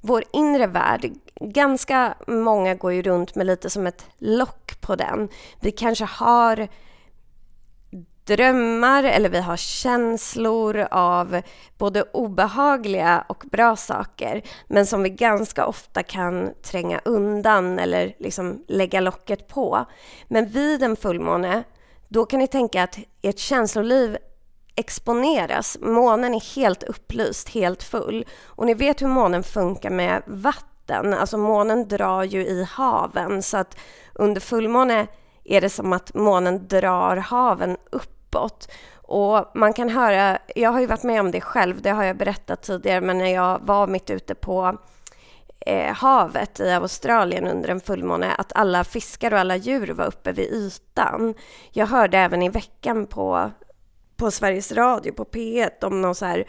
vår 0.00 0.24
inre 0.32 0.66
värld, 0.66 1.12
ganska 1.40 2.14
många 2.26 2.74
går 2.74 2.92
ju 2.92 3.02
runt 3.02 3.34
med 3.34 3.46
lite 3.46 3.70
som 3.70 3.86
ett 3.86 4.06
lock 4.18 4.80
på 4.80 4.96
den. 4.96 5.28
Vi 5.60 5.70
kanske 5.70 6.04
har 6.04 6.68
drömmar 8.36 9.04
eller 9.04 9.28
vi 9.28 9.40
har 9.40 9.56
känslor 9.56 10.86
av 10.90 11.42
både 11.78 12.02
obehagliga 12.02 13.24
och 13.28 13.44
bra 13.52 13.76
saker 13.76 14.42
men 14.68 14.86
som 14.86 15.02
vi 15.02 15.10
ganska 15.10 15.66
ofta 15.66 16.02
kan 16.02 16.50
tränga 16.62 17.00
undan 17.04 17.78
eller 17.78 18.14
liksom 18.18 18.64
lägga 18.68 19.00
locket 19.00 19.48
på. 19.48 19.84
Men 20.28 20.48
vid 20.48 20.82
en 20.82 20.96
fullmåne, 20.96 21.62
då 22.12 22.26
kan 22.26 22.38
ni 22.38 22.46
tänka 22.46 22.82
att 22.82 22.98
ert 23.22 23.38
känsloliv 23.38 24.16
exponeras. 24.76 25.78
Månen 25.80 26.34
är 26.34 26.56
helt 26.56 26.82
upplyst, 26.82 27.48
helt 27.48 27.82
full. 27.82 28.26
Och 28.44 28.66
ni 28.66 28.74
vet 28.74 29.02
hur 29.02 29.06
månen 29.06 29.42
funkar 29.42 29.90
med 29.90 30.22
vatten. 30.26 31.14
Alltså 31.14 31.38
månen 31.38 31.88
drar 31.88 32.24
ju 32.24 32.46
i 32.46 32.64
haven 32.64 33.42
så 33.42 33.56
att 33.56 33.76
under 34.14 34.40
fullmåne 34.40 35.06
är 35.44 35.60
det 35.60 35.70
som 35.70 35.92
att 35.92 36.14
månen 36.14 36.68
drar 36.68 37.16
haven 37.16 37.76
uppåt. 37.92 38.70
Och 38.92 39.50
man 39.54 39.72
kan 39.72 39.88
höra, 39.88 40.38
jag 40.54 40.70
har 40.70 40.80
ju 40.80 40.86
varit 40.86 41.02
med 41.02 41.20
om 41.20 41.30
det 41.30 41.40
själv, 41.40 41.82
det 41.82 41.90
har 41.90 42.04
jag 42.04 42.16
berättat 42.16 42.62
tidigare, 42.62 43.00
men 43.00 43.18
när 43.18 43.34
jag 43.34 43.60
var 43.62 43.86
mitt 43.86 44.10
ute 44.10 44.34
på 44.34 44.78
eh, 45.66 45.94
havet 45.94 46.60
i 46.60 46.70
Australien 46.70 47.46
under 47.46 47.68
en 47.68 47.80
fullmåne, 47.80 48.34
att 48.34 48.52
alla 48.54 48.84
fiskar 48.84 49.32
och 49.32 49.38
alla 49.38 49.56
djur 49.56 49.92
var 49.92 50.06
uppe 50.06 50.32
vid 50.32 50.52
ytan. 50.52 51.34
Jag 51.72 51.86
hörde 51.86 52.18
även 52.18 52.42
i 52.42 52.48
veckan 52.48 53.06
på, 53.06 53.50
på 54.16 54.30
Sveriges 54.30 54.72
Radio, 54.72 55.12
på 55.12 55.24
P1, 55.24 55.84
om 55.84 56.00
någon 56.00 56.14
så 56.14 56.26
här 56.26 56.44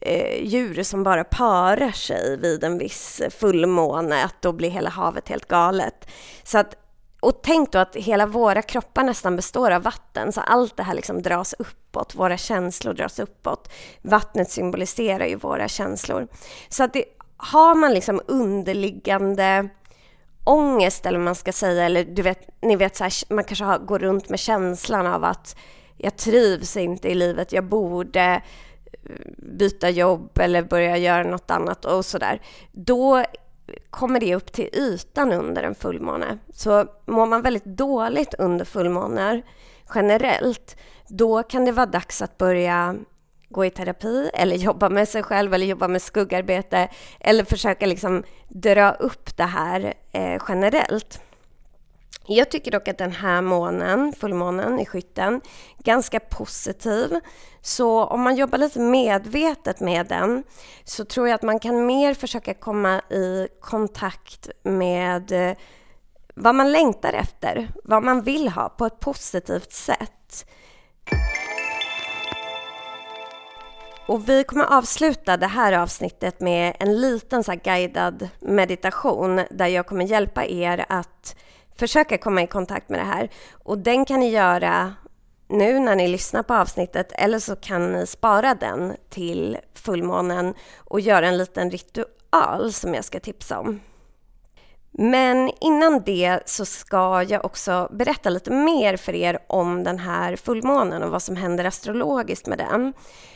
eh, 0.00 0.44
djur 0.44 0.82
som 0.82 1.02
bara 1.02 1.24
parar 1.24 1.90
sig 1.90 2.36
vid 2.36 2.64
en 2.64 2.78
viss 2.78 3.22
fullmåne, 3.30 4.24
att 4.24 4.42
då 4.42 4.52
blir 4.52 4.70
hela 4.70 4.90
havet 4.90 5.28
helt 5.28 5.48
galet. 5.48 6.10
Så 6.42 6.58
att 6.58 6.76
och 7.20 7.40
tänk 7.42 7.72
då 7.72 7.78
att 7.78 7.96
hela 7.96 8.26
våra 8.26 8.62
kroppar 8.62 9.04
nästan 9.04 9.36
består 9.36 9.70
av 9.70 9.82
vatten, 9.82 10.32
så 10.32 10.40
allt 10.40 10.76
det 10.76 10.82
här 10.82 10.94
liksom 10.94 11.22
dras 11.22 11.54
uppåt, 11.58 12.14
våra 12.14 12.36
känslor 12.36 12.94
dras 12.94 13.18
uppåt. 13.18 13.72
Vattnet 14.02 14.50
symboliserar 14.50 15.26
ju 15.26 15.36
våra 15.36 15.68
känslor. 15.68 16.28
Så 16.68 16.84
att 16.84 16.92
det, 16.92 17.04
har 17.38 17.74
man 17.74 17.94
liksom 17.94 18.20
underliggande 18.26 19.68
ångest, 20.44 21.06
eller 21.06 21.18
vad 21.18 21.24
man 21.24 21.34
ska 21.34 21.52
säga, 21.52 21.84
eller 21.84 22.04
du 22.04 22.22
vet, 22.22 22.48
ni 22.60 22.76
vet 22.76 22.96
så 22.96 23.04
här, 23.04 23.34
man 23.34 23.44
kanske 23.44 23.64
har, 23.64 23.78
går 23.78 23.98
runt 23.98 24.28
med 24.28 24.38
känslan 24.38 25.06
av 25.06 25.24
att 25.24 25.56
jag 25.96 26.16
trivs 26.16 26.76
inte 26.76 27.08
i 27.08 27.14
livet, 27.14 27.52
jag 27.52 27.64
borde 27.64 28.42
eh, 29.04 29.32
byta 29.36 29.90
jobb 29.90 30.38
eller 30.38 30.62
börja 30.62 30.96
göra 30.96 31.22
något 31.30 31.50
annat 31.50 31.84
och 31.84 32.04
sådär. 32.04 32.42
Då 32.72 33.24
kommer 33.90 34.20
det 34.20 34.34
upp 34.34 34.52
till 34.52 34.68
ytan 34.72 35.32
under 35.32 35.62
en 35.62 35.74
fullmåne. 35.74 36.38
Så 36.52 36.86
mår 37.06 37.26
man 37.26 37.42
väldigt 37.42 37.64
dåligt 37.64 38.34
under 38.34 38.64
fullmånar 38.64 39.42
generellt, 39.94 40.76
då 41.08 41.42
kan 41.42 41.64
det 41.64 41.72
vara 41.72 41.86
dags 41.86 42.22
att 42.22 42.38
börja 42.38 42.96
gå 43.48 43.64
i 43.64 43.70
terapi 43.70 44.30
eller 44.34 44.56
jobba 44.56 44.88
med 44.88 45.08
sig 45.08 45.22
själv 45.22 45.54
eller 45.54 45.66
jobba 45.66 45.88
med 45.88 46.02
skuggarbete 46.02 46.88
eller 47.20 47.44
försöka 47.44 47.86
liksom 47.86 48.24
dra 48.48 48.92
upp 48.92 49.36
det 49.36 49.44
här 49.44 49.94
eh, 50.12 50.42
generellt. 50.48 51.20
Jag 52.30 52.50
tycker 52.50 52.70
dock 52.70 52.88
att 52.88 52.98
den 52.98 53.12
här 53.12 53.42
månen, 53.42 54.12
fullmånen 54.12 54.80
i 54.80 54.86
skytten, 54.86 55.40
ganska 55.78 56.20
positiv. 56.20 57.20
Så 57.60 58.04
om 58.04 58.22
man 58.22 58.36
jobbar 58.36 58.58
lite 58.58 58.80
medvetet 58.80 59.80
med 59.80 60.06
den 60.06 60.44
så 60.84 61.04
tror 61.04 61.28
jag 61.28 61.34
att 61.34 61.42
man 61.42 61.58
kan 61.58 61.86
mer 61.86 62.14
försöka 62.14 62.54
komma 62.54 63.00
i 63.10 63.48
kontakt 63.60 64.48
med 64.62 65.32
eh, 65.32 65.56
vad 66.34 66.54
man 66.54 66.72
längtar 66.72 67.12
efter, 67.12 67.68
vad 67.84 68.02
man 68.02 68.22
vill 68.22 68.48
ha 68.48 68.68
på 68.68 68.86
ett 68.86 69.00
positivt 69.00 69.72
sätt. 69.72 70.46
Och 74.08 74.28
vi 74.28 74.44
kommer 74.44 74.64
avsluta 74.64 75.36
det 75.36 75.46
här 75.46 75.72
avsnittet 75.72 76.40
med 76.40 76.76
en 76.80 77.00
liten 77.00 77.44
så 77.44 77.52
guidad 77.64 78.28
meditation 78.40 79.40
där 79.50 79.66
jag 79.66 79.86
kommer 79.86 80.04
hjälpa 80.04 80.46
er 80.46 80.84
att 80.88 81.36
försöka 81.76 82.18
komma 82.18 82.42
i 82.42 82.46
kontakt 82.46 82.88
med 82.88 83.00
det 83.00 83.04
här. 83.04 83.30
Och 83.52 83.78
den 83.78 84.04
kan 84.04 84.20
ni 84.20 84.30
göra 84.30 84.94
nu 85.48 85.78
när 85.78 85.96
ni 85.96 86.08
lyssnar 86.08 86.42
på 86.42 86.54
avsnittet 86.54 87.12
eller 87.12 87.38
så 87.38 87.56
kan 87.56 87.92
ni 87.92 88.06
spara 88.06 88.54
den 88.54 88.96
till 89.08 89.58
fullmånen 89.74 90.54
och 90.76 91.00
göra 91.00 91.28
en 91.28 91.38
liten 91.38 91.70
ritual 91.70 92.72
som 92.72 92.94
jag 92.94 93.04
ska 93.04 93.20
tipsa 93.20 93.58
om. 93.58 93.80
Men 95.00 95.50
innan 95.60 96.02
det 96.02 96.38
så 96.46 96.64
ska 96.64 97.22
jag 97.22 97.44
också 97.44 97.88
berätta 97.92 98.30
lite 98.30 98.50
mer 98.50 98.96
för 98.96 99.14
er 99.14 99.38
om 99.46 99.84
den 99.84 99.98
här 99.98 100.36
fullmånen 100.36 101.02
och 101.02 101.10
vad 101.10 101.22
som 101.22 101.36
händer 101.36 101.64
astrologiskt 101.64 102.46
med 102.46 102.58
den. 102.58 102.92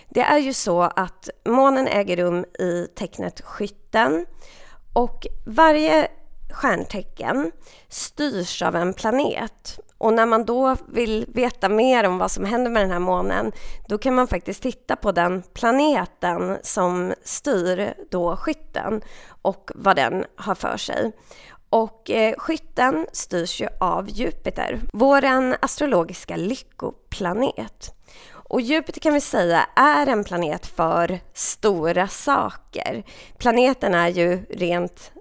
Det 0.09 0.21
är 0.21 0.39
ju 0.39 0.53
så 0.53 0.83
att 0.83 1.29
månen 1.45 1.89
äger 1.89 2.17
rum 2.17 2.45
i 2.59 2.87
tecknet 2.95 3.41
skytten 3.41 4.27
och 4.93 5.27
varje 5.47 6.09
stjärntecken 6.53 7.53
styrs 7.89 8.63
av 8.63 8.77
en 8.77 8.95
planet. 8.95 9.81
Och 9.99 10.13
när 10.13 10.27
man 10.27 10.45
då 10.45 10.77
vill 10.89 11.27
veta 11.29 11.69
mer 11.69 12.07
om 12.07 12.19
vad 12.19 12.31
som 12.31 12.45
händer 12.45 12.71
med 12.71 12.83
den 12.83 12.91
här 12.91 12.99
månen, 12.99 13.53
då 13.89 13.99
kan 13.99 14.15
man 14.15 14.29
faktiskt 14.29 14.63
titta 14.63 14.97
på 14.97 15.13
den 15.13 15.43
planeten 15.55 16.59
som 16.63 17.13
styr 17.25 17.95
då 18.11 18.37
skytten 18.37 19.01
och 19.43 19.71
vad 19.75 19.97
den 19.97 20.25
har 20.37 20.55
för 20.55 20.77
sig. 20.77 21.13
Och 21.71 22.11
eh, 22.11 22.35
skytten 22.39 23.07
styrs 23.13 23.61
ju 23.61 23.69
av 23.81 24.11
Jupiter, 24.11 24.81
våran 24.93 25.57
astrologiska 25.61 26.37
lyckoplanet. 26.37 27.95
Och 28.53 28.61
Jupiter 28.61 29.01
kan 29.01 29.15
vi 29.15 29.21
säga 29.21 29.67
är 29.77 30.07
en 30.07 30.25
planet 30.25 30.67
för 30.67 31.21
stora 31.33 32.09
saker. 32.09 33.03
Planeten 33.39 33.95
är 33.95 34.09
ju 34.09 34.45
rent 34.51 35.13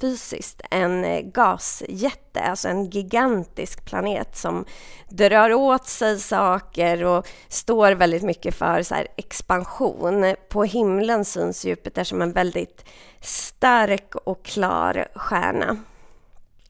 fysiskt 0.00 0.60
en 0.70 1.04
eh, 1.04 1.20
gasjätte, 1.20 2.40
alltså 2.40 2.68
en 2.68 2.90
gigantisk 2.90 3.84
planet 3.84 4.36
som 4.36 4.64
drar 5.08 5.52
åt 5.52 5.86
sig 5.86 6.20
saker 6.20 7.04
och 7.04 7.28
står 7.48 7.92
väldigt 7.92 8.22
mycket 8.22 8.54
för 8.54 8.82
så 8.82 8.94
expansion. 9.16 10.34
På 10.48 10.64
himlen 10.64 11.24
syns 11.24 11.64
Jupiter 11.64 12.04
som 12.04 12.22
en 12.22 12.32
väldigt 12.32 12.84
stark 13.20 14.14
och 14.14 14.44
klar 14.44 15.08
stjärna. 15.14 15.76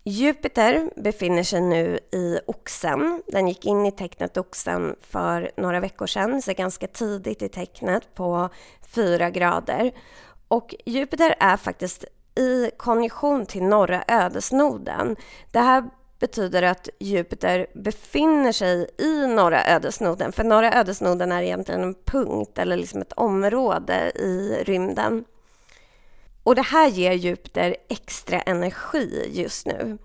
Jupiter 0.05 0.91
befinner 0.97 1.43
sig 1.43 1.61
nu 1.61 1.99
i 2.13 2.39
Oxen. 2.47 3.23
Den 3.27 3.49
gick 3.49 3.65
in 3.65 3.87
i 3.87 3.93
tecknet 3.93 4.37
Oxen 4.37 4.97
för 5.01 5.51
några 5.57 5.81
veckor 5.81 6.07
sedan, 6.07 6.43
så 6.43 6.53
ganska 6.53 6.87
tidigt 6.87 7.43
i 7.43 7.49
tecknet 7.49 8.15
på 8.15 8.49
fyra 8.83 9.31
grader. 9.31 9.93
Och 10.49 10.75
Jupiter 10.87 11.35
är 11.41 11.57
faktiskt 11.57 12.05
i 12.39 12.71
konjunktion 12.77 13.47
till 13.47 13.63
norra 13.63 14.05
ödesnoden. 14.09 15.17
Det 15.51 15.59
här 15.59 15.85
betyder 16.19 16.63
att 16.63 16.89
Jupiter 17.01 17.67
befinner 17.75 18.53
sig 18.53 18.91
i 18.99 19.27
norra 19.27 19.65
ödesnoden, 19.67 20.33
för 20.33 20.45
norra 20.45 20.73
ödesnoden 20.73 21.33
är 21.33 21.43
egentligen 21.43 21.83
en 21.83 21.95
punkt 22.05 22.59
eller 22.59 22.77
liksom 22.77 23.03
ett 23.03 23.13
område 23.13 24.13
i 24.15 24.63
rymden. 24.65 25.25
Och 26.43 26.55
det 26.55 26.63
här 26.63 26.89
ger 26.89 27.13
Jupiter 27.13 27.77
extra 27.89 28.41
energi 28.41 29.31
just 29.33 29.67
nu. 29.67 29.99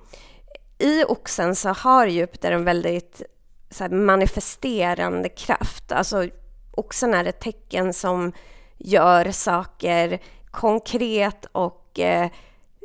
I 0.77 1.03
oxen 1.03 1.55
så 1.55 1.69
har 1.69 2.07
Jupiter 2.07 2.51
en 2.51 2.65
väldigt 2.65 3.21
så 3.69 3.87
manifesterande 3.89 5.29
kraft. 5.29 5.91
Alltså 5.91 6.27
oxen 6.71 7.13
är 7.13 7.25
ett 7.25 7.39
tecken 7.39 7.93
som 7.93 8.33
gör 8.77 9.31
saker 9.31 10.19
konkret 10.51 11.45
och 11.51 11.82
eh, 11.99 12.29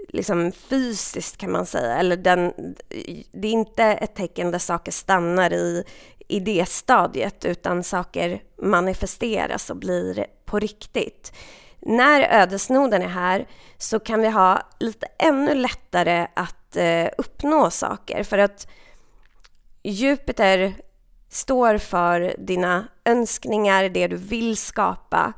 liksom 0.09 0.53
fysiskt 0.53 1.37
kan 1.37 1.53
man 1.53 1.67
säga. 1.67 1.97
Eller 1.97 2.17
den, 2.17 2.53
det 3.33 3.49
är 3.49 3.53
inte 3.53 3.85
ett 3.85 4.15
tecken 4.15 4.51
där 4.51 4.59
saker 4.59 4.93
stannar 4.93 5.53
i 5.53 5.85
idéstadiet 6.29 7.45
utan 7.45 7.85
saker 7.85 8.43
manifesteras 8.63 9.71
och 9.71 9.77
blir 9.77 10.27
på 10.45 10.59
riktigt. 10.59 11.33
När 11.81 12.21
ödesnoden 12.21 13.03
är 13.03 13.09
här 13.09 13.47
så 13.79 14.01
kan 14.01 14.21
vi 14.21 14.29
ha 14.29 14.63
lite 14.81 15.07
ännu 15.19 15.55
lättare 15.55 16.27
att 16.35 16.77
eh, 16.77 17.09
uppnå 17.19 17.71
saker 17.71 18.23
för 18.23 18.39
att 18.39 18.69
Jupiter 19.83 20.75
står 21.29 21.79
för 21.79 22.35
dina 22.39 22.89
önskningar, 23.05 23.89
det 23.89 24.07
du 24.07 24.17
vill 24.17 24.57
skapa 24.57 25.33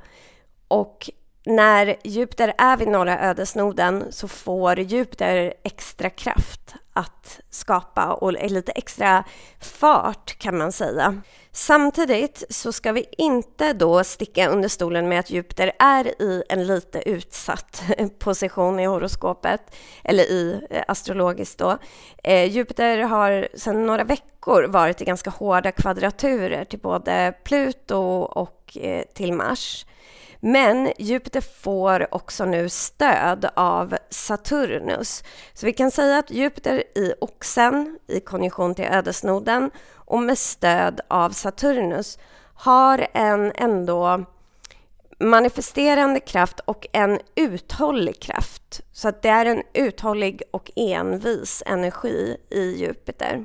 och 0.68 1.10
när 1.46 1.96
Jupiter 2.04 2.54
är 2.58 2.76
vid 2.76 2.88
norra 2.88 3.20
ödesnoden 3.20 4.04
så 4.10 4.28
får 4.28 4.78
Jupiter 4.80 5.54
extra 5.62 6.10
kraft 6.10 6.74
att 6.92 7.40
skapa 7.50 8.12
och 8.12 8.32
lite 8.32 8.72
extra 8.72 9.24
fart 9.60 10.38
kan 10.38 10.58
man 10.58 10.72
säga. 10.72 11.22
Samtidigt 11.52 12.44
så 12.50 12.72
ska 12.72 12.92
vi 12.92 13.06
inte 13.18 13.72
då 13.72 14.04
sticka 14.04 14.48
under 14.48 14.68
stolen 14.68 15.08
med 15.08 15.20
att 15.20 15.30
Jupiter 15.30 15.72
är 15.78 16.22
i 16.22 16.42
en 16.48 16.66
lite 16.66 17.08
utsatt 17.08 17.82
position 18.18 18.80
i 18.80 18.84
horoskopet, 18.86 19.76
eller 20.04 20.24
i 20.24 20.66
eh, 20.70 20.82
astrologiskt 20.88 21.58
då. 21.58 21.78
Eh, 22.24 22.44
Jupiter 22.44 22.98
har 22.98 23.48
sedan 23.54 23.86
några 23.86 24.04
veckor 24.04 24.62
varit 24.62 25.00
i 25.00 25.04
ganska 25.04 25.30
hårda 25.30 25.72
kvadraturer 25.72 26.64
till 26.64 26.78
både 26.78 27.34
Pluto 27.44 27.96
och 28.22 28.76
eh, 28.80 29.04
till 29.14 29.32
Mars. 29.32 29.86
Men 30.40 30.92
Jupiter 30.98 31.40
får 31.40 32.14
också 32.14 32.44
nu 32.44 32.68
stöd 32.68 33.50
av 33.54 33.96
Saturnus. 34.10 35.24
Så 35.54 35.66
vi 35.66 35.72
kan 35.72 35.90
säga 35.90 36.18
att 36.18 36.30
Jupiter 36.30 36.82
i 36.94 37.14
Oxen 37.20 37.98
i 38.06 38.20
konjunktion 38.20 38.74
till 38.74 38.84
ödesnoden 38.84 39.70
och 39.94 40.22
med 40.22 40.38
stöd 40.38 41.00
av 41.08 41.30
Saturnus 41.30 42.18
har 42.54 43.06
en 43.12 43.52
ändå 43.54 44.24
manifesterande 45.18 46.20
kraft 46.20 46.60
och 46.60 46.86
en 46.92 47.18
uthållig 47.34 48.20
kraft. 48.20 48.80
Så 48.92 49.08
att 49.08 49.22
det 49.22 49.28
är 49.28 49.46
en 49.46 49.62
uthållig 49.72 50.42
och 50.50 50.70
envis 50.76 51.62
energi 51.66 52.36
i 52.50 52.76
Jupiter. 52.76 53.44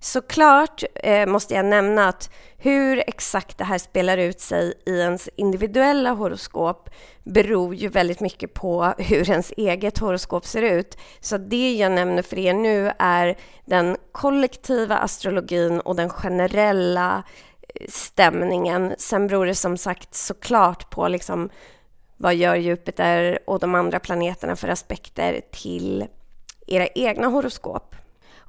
Såklart 0.00 0.82
eh, 0.94 1.26
måste 1.26 1.54
jag 1.54 1.64
nämna 1.64 2.08
att 2.08 2.30
hur 2.58 3.04
exakt 3.06 3.58
det 3.58 3.64
här 3.64 3.78
spelar 3.78 4.18
ut 4.18 4.40
sig 4.40 4.74
i 4.86 4.98
ens 4.98 5.28
individuella 5.36 6.12
horoskop 6.12 6.90
beror 7.24 7.74
ju 7.74 7.88
väldigt 7.88 8.20
mycket 8.20 8.54
på 8.54 8.94
hur 8.98 9.30
ens 9.30 9.52
eget 9.56 9.98
horoskop 9.98 10.46
ser 10.46 10.62
ut. 10.62 10.98
Så 11.20 11.38
det 11.38 11.72
jag 11.72 11.92
nämner 11.92 12.22
för 12.22 12.38
er 12.38 12.54
nu 12.54 12.92
är 12.98 13.38
den 13.64 13.96
kollektiva 14.12 14.96
astrologin 14.96 15.80
och 15.80 15.96
den 15.96 16.10
generella 16.10 17.22
eh, 17.74 17.86
stämningen. 17.88 18.94
Sen 18.98 19.26
beror 19.26 19.46
det 19.46 19.54
som 19.54 19.76
sagt 19.76 20.14
såklart 20.14 20.90
på 20.90 21.08
liksom 21.08 21.50
vad 22.16 22.34
gör 22.34 22.54
Jupiter 22.56 23.38
och 23.46 23.58
de 23.58 23.74
andra 23.74 23.98
planeterna 23.98 24.56
för 24.56 24.68
aspekter 24.68 25.40
till 25.52 26.06
era 26.66 26.86
egna 26.86 27.26
horoskop. 27.26 27.94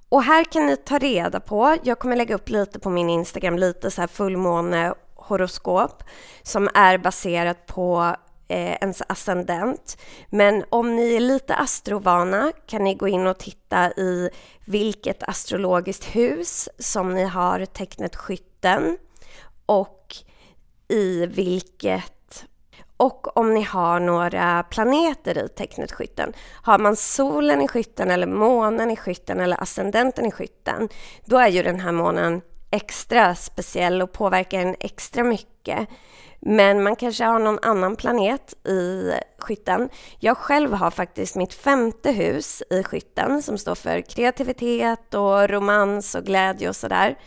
Och 0.10 0.24
här 0.24 0.44
kan 0.44 0.68
ni 0.68 0.78
ta 0.78 0.98
reda 0.98 1.40
på, 1.40 1.78
jag 1.84 2.00
kommer 2.00 2.16
lägga 2.16 2.36
upp 2.36 2.50
lite 2.50 2.80
på 2.80 2.90
min 2.90 3.10
Instagram, 3.10 3.58
lite 3.58 3.92
så 3.92 4.02
här 4.02 4.08
fullmånehoroskop 4.08 6.04
som 6.44 6.70
är 6.74 6.98
baserat 6.98 7.66
på 7.66 8.16
eh, 8.48 8.74
ens 8.74 9.02
ascendent. 9.08 9.98
Men 10.30 10.66
om 10.70 10.96
ni 10.96 11.16
är 11.16 11.20
lite 11.20 11.56
astrovana 11.56 12.52
kan 12.68 12.84
ni 12.84 12.96
gå 12.96 13.08
in 13.08 13.28
och 13.28 13.38
titta 13.38 13.92
i 13.92 14.30
vilket 14.66 15.24
astrologiskt 15.24 16.06
hus 16.06 16.70
som 16.80 17.14
ni 17.14 17.24
har 17.24 17.66
tecknet 17.66 18.16
skytten 18.16 18.98
och 19.66 20.16
i 20.88 21.26
vilket 21.26 22.19
och 23.00 23.38
om 23.38 23.54
ni 23.54 23.62
har 23.62 24.00
några 24.00 24.64
planeter 24.64 25.46
i 25.46 25.50
tecknet 25.50 25.92
skytten. 25.92 26.34
Har 26.62 26.80
man 26.80 26.96
solen 26.96 27.62
i 27.62 27.68
skytten 27.68 28.12
eller 28.12 28.28
månen 28.28 28.92
i 28.92 28.96
skytten 28.96 29.40
eller 29.40 29.64
ascendenten 29.64 30.26
i 30.26 30.32
skytten, 30.32 30.90
då 31.26 31.38
är 31.38 31.48
ju 31.48 31.64
den 31.64 31.80
här 31.80 31.92
månen 31.92 32.42
extra 32.72 33.36
speciell 33.36 34.02
och 34.02 34.12
påverkar 34.12 34.60
en 34.60 34.76
extra 34.80 35.24
mycket. 35.24 35.88
Men 36.40 36.84
man 36.84 36.96
kanske 36.96 37.24
har 37.24 37.40
någon 37.40 37.60
annan 37.62 37.96
planet 37.96 38.68
i 38.68 39.12
skytten. 39.38 39.90
Jag 40.20 40.38
själv 40.38 40.74
har 40.74 40.92
faktiskt 40.92 41.36
mitt 41.36 41.54
femte 41.54 42.12
hus 42.12 42.64
i 42.70 42.84
skytten 42.84 43.42
som 43.42 43.58
står 43.58 43.76
för 43.76 44.02
kreativitet 44.02 45.14
och 45.14 45.50
romans 45.50 46.16
och 46.16 46.24
glädje 46.24 46.70
och 46.70 46.76
sådär. 46.76 47.18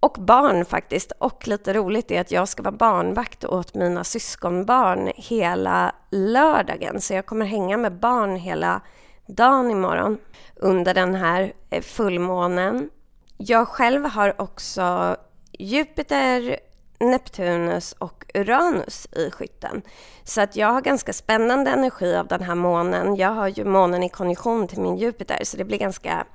Och 0.00 0.16
barn 0.18 0.64
faktiskt. 0.64 1.12
Och 1.18 1.48
lite 1.48 1.72
roligt 1.72 2.10
är 2.10 2.20
att 2.20 2.30
jag 2.30 2.48
ska 2.48 2.62
vara 2.62 2.76
barnvakt 2.76 3.44
åt 3.44 3.74
mina 3.74 4.04
syskonbarn 4.04 5.12
hela 5.16 5.94
lördagen. 6.10 7.00
Så 7.00 7.14
jag 7.14 7.26
kommer 7.26 7.46
hänga 7.46 7.76
med 7.76 7.92
barn 7.92 8.36
hela 8.36 8.80
dagen 9.26 9.70
imorgon 9.70 10.18
under 10.56 10.94
den 10.94 11.14
här 11.14 11.52
eh, 11.70 11.82
fullmånen. 11.82 12.90
Jag 13.36 13.68
själv 13.68 14.04
har 14.04 14.40
också 14.40 15.16
Jupiter, 15.52 16.56
Neptunus 17.00 17.92
och 17.92 18.24
Uranus 18.34 19.08
i 19.12 19.30
skytten. 19.30 19.82
Så 20.24 20.40
att 20.40 20.56
jag 20.56 20.66
har 20.66 20.80
ganska 20.80 21.12
spännande 21.12 21.70
energi 21.70 22.16
av 22.16 22.26
den 22.26 22.42
här 22.42 22.54
månen. 22.54 23.16
Jag 23.16 23.30
har 23.30 23.48
ju 23.48 23.64
månen 23.64 24.02
i 24.02 24.08
konjunktion 24.08 24.68
till 24.68 24.80
min 24.80 24.96
Jupiter 24.96 25.38
så 25.42 25.56
det 25.56 25.64
blir 25.64 25.78
ganska 25.78 26.26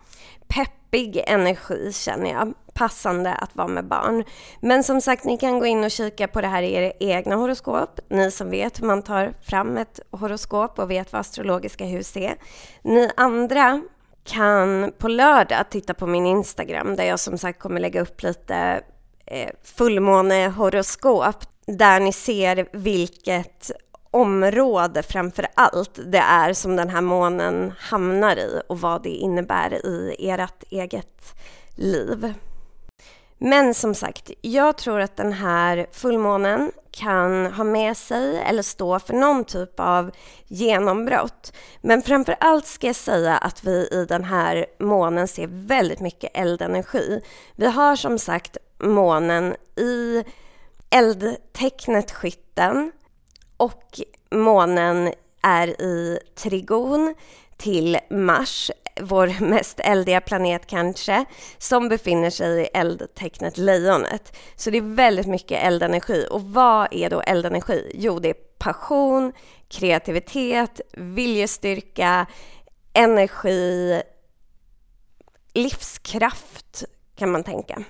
pepp 0.47 0.71
peppig 0.95 1.23
energi 1.27 1.93
känner 1.93 2.31
jag. 2.31 2.53
Passande 2.73 3.33
att 3.33 3.55
vara 3.55 3.67
med 3.67 3.87
barn. 3.87 4.23
Men 4.59 4.83
som 4.83 5.01
sagt, 5.01 5.23
ni 5.23 5.37
kan 5.37 5.59
gå 5.59 5.65
in 5.65 5.83
och 5.83 5.91
kika 5.91 6.27
på 6.27 6.41
det 6.41 6.47
här 6.47 6.63
i 6.63 6.73
era 6.73 6.91
egna 6.99 7.35
horoskop. 7.35 7.99
Ni 8.09 8.31
som 8.31 8.49
vet 8.49 8.81
hur 8.81 8.87
man 8.87 9.01
tar 9.01 9.33
fram 9.41 9.77
ett 9.77 9.99
horoskop 10.11 10.79
och 10.79 10.91
vet 10.91 11.13
vad 11.13 11.19
astrologiska 11.19 11.85
hus 11.85 12.17
är. 12.17 12.35
Ni 12.81 13.09
andra 13.17 13.81
kan 14.23 14.91
på 14.97 15.07
lördag 15.07 15.69
titta 15.69 15.93
på 15.93 16.07
min 16.07 16.25
Instagram 16.25 16.95
där 16.95 17.03
jag 17.03 17.19
som 17.19 17.37
sagt 17.37 17.59
kommer 17.59 17.79
lägga 17.79 18.01
upp 18.01 18.23
lite 18.23 18.81
eh, 19.25 19.49
fullmånehoroskop 19.63 21.35
där 21.67 21.99
ni 21.99 22.13
ser 22.13 22.67
vilket 22.71 23.71
område 24.15 25.03
framför 25.03 25.47
allt 25.53 25.99
det 26.05 26.17
är 26.17 26.53
som 26.53 26.75
den 26.75 26.89
här 26.89 27.01
månen 27.01 27.73
hamnar 27.79 28.37
i 28.37 28.61
och 28.67 28.81
vad 28.81 29.03
det 29.03 29.09
innebär 29.09 29.85
i 29.85 30.15
ert 30.29 30.63
eget 30.69 31.35
liv. 31.75 32.33
Men 33.37 33.73
som 33.73 33.95
sagt, 33.95 34.31
jag 34.41 34.77
tror 34.77 34.99
att 34.99 35.17
den 35.17 35.33
här 35.33 35.87
fullmånen 35.91 36.71
kan 36.91 37.45
ha 37.45 37.63
med 37.63 37.97
sig 37.97 38.39
eller 38.39 38.61
stå 38.61 38.99
för 38.99 39.13
någon 39.13 39.43
typ 39.43 39.79
av 39.79 40.11
genombrott. 40.47 41.53
Men 41.81 42.01
framför 42.01 42.35
allt 42.39 42.65
ska 42.65 42.87
jag 42.87 42.95
säga 42.95 43.37
att 43.37 43.63
vi 43.63 43.89
i 43.91 44.05
den 44.09 44.23
här 44.23 44.65
månen 44.79 45.27
ser 45.27 45.47
väldigt 45.51 45.99
mycket 45.99 46.31
eldenergi. 46.33 47.21
Vi 47.55 47.65
har 47.65 47.95
som 47.95 48.19
sagt 48.19 48.57
månen 48.79 49.55
i 49.75 50.23
eldtecknet 50.89 52.11
skytten 52.11 52.91
och 53.57 53.99
månen 54.31 55.13
är 55.41 55.81
i 55.81 56.19
trigon 56.35 57.15
till 57.57 57.97
Mars, 58.09 58.71
vår 59.01 59.39
mest 59.39 59.79
eldiga 59.79 60.21
planet 60.21 60.67
kanske, 60.67 61.25
som 61.57 61.89
befinner 61.89 62.29
sig 62.29 62.61
i 62.61 62.65
eldtecknet 62.65 63.57
lejonet. 63.57 64.37
Så 64.55 64.69
det 64.69 64.77
är 64.77 64.95
väldigt 64.95 65.27
mycket 65.27 65.63
eldenergi. 65.63 66.27
Och 66.31 66.41
vad 66.41 66.87
är 66.91 67.09
då 67.09 67.21
eldenergi? 67.21 67.91
Jo, 67.95 68.19
det 68.19 68.29
är 68.29 68.35
passion, 68.57 69.33
kreativitet, 69.67 70.81
viljestyrka, 70.93 72.25
energi, 72.93 74.01
livskraft 75.53 76.83
kan 77.15 77.31
man 77.31 77.43
tänka. 77.43 77.83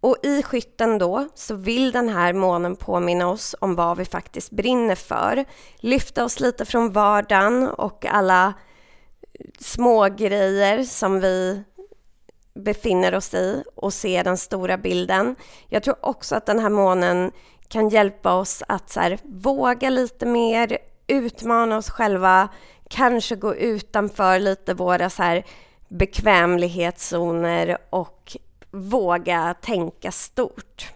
Och 0.00 0.16
i 0.22 0.42
skytten 0.42 0.98
då 0.98 1.28
så 1.34 1.54
vill 1.54 1.92
den 1.92 2.08
här 2.08 2.32
månen 2.32 2.76
påminna 2.76 3.28
oss 3.28 3.54
om 3.60 3.74
vad 3.74 3.98
vi 3.98 4.04
faktiskt 4.04 4.50
brinner 4.50 4.94
för. 4.94 5.44
Lyfta 5.76 6.24
oss 6.24 6.40
lite 6.40 6.64
från 6.64 6.92
vardagen 6.92 7.68
och 7.68 8.06
alla 8.06 8.46
eh, 8.46 9.46
små 9.58 10.08
grejer 10.08 10.84
som 10.84 11.20
vi 11.20 11.62
befinner 12.54 13.14
oss 13.14 13.34
i 13.34 13.64
och 13.74 13.92
se 13.92 14.22
den 14.22 14.36
stora 14.36 14.78
bilden. 14.78 15.36
Jag 15.68 15.82
tror 15.82 15.96
också 16.00 16.34
att 16.34 16.46
den 16.46 16.58
här 16.58 16.70
månen 16.70 17.32
kan 17.68 17.88
hjälpa 17.88 18.34
oss 18.34 18.62
att 18.68 18.90
så 18.90 19.00
här, 19.00 19.18
våga 19.22 19.90
lite 19.90 20.26
mer, 20.26 20.78
utmana 21.06 21.76
oss 21.76 21.90
själva, 21.90 22.48
kanske 22.88 23.36
gå 23.36 23.54
utanför 23.54 24.38
lite 24.38 24.74
våra 24.74 25.10
så 25.10 25.22
här, 25.22 25.44
bekvämlighetszoner 25.88 27.78
och 27.90 28.36
våga 28.70 29.54
tänka 29.60 30.12
stort. 30.12 30.92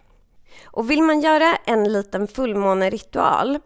Och 0.65 0.91
vill 0.91 1.03
man 1.03 1.21
göra 1.21 1.57
en 1.65 1.93
liten 1.93 2.29
fullmåneritual 2.29 3.59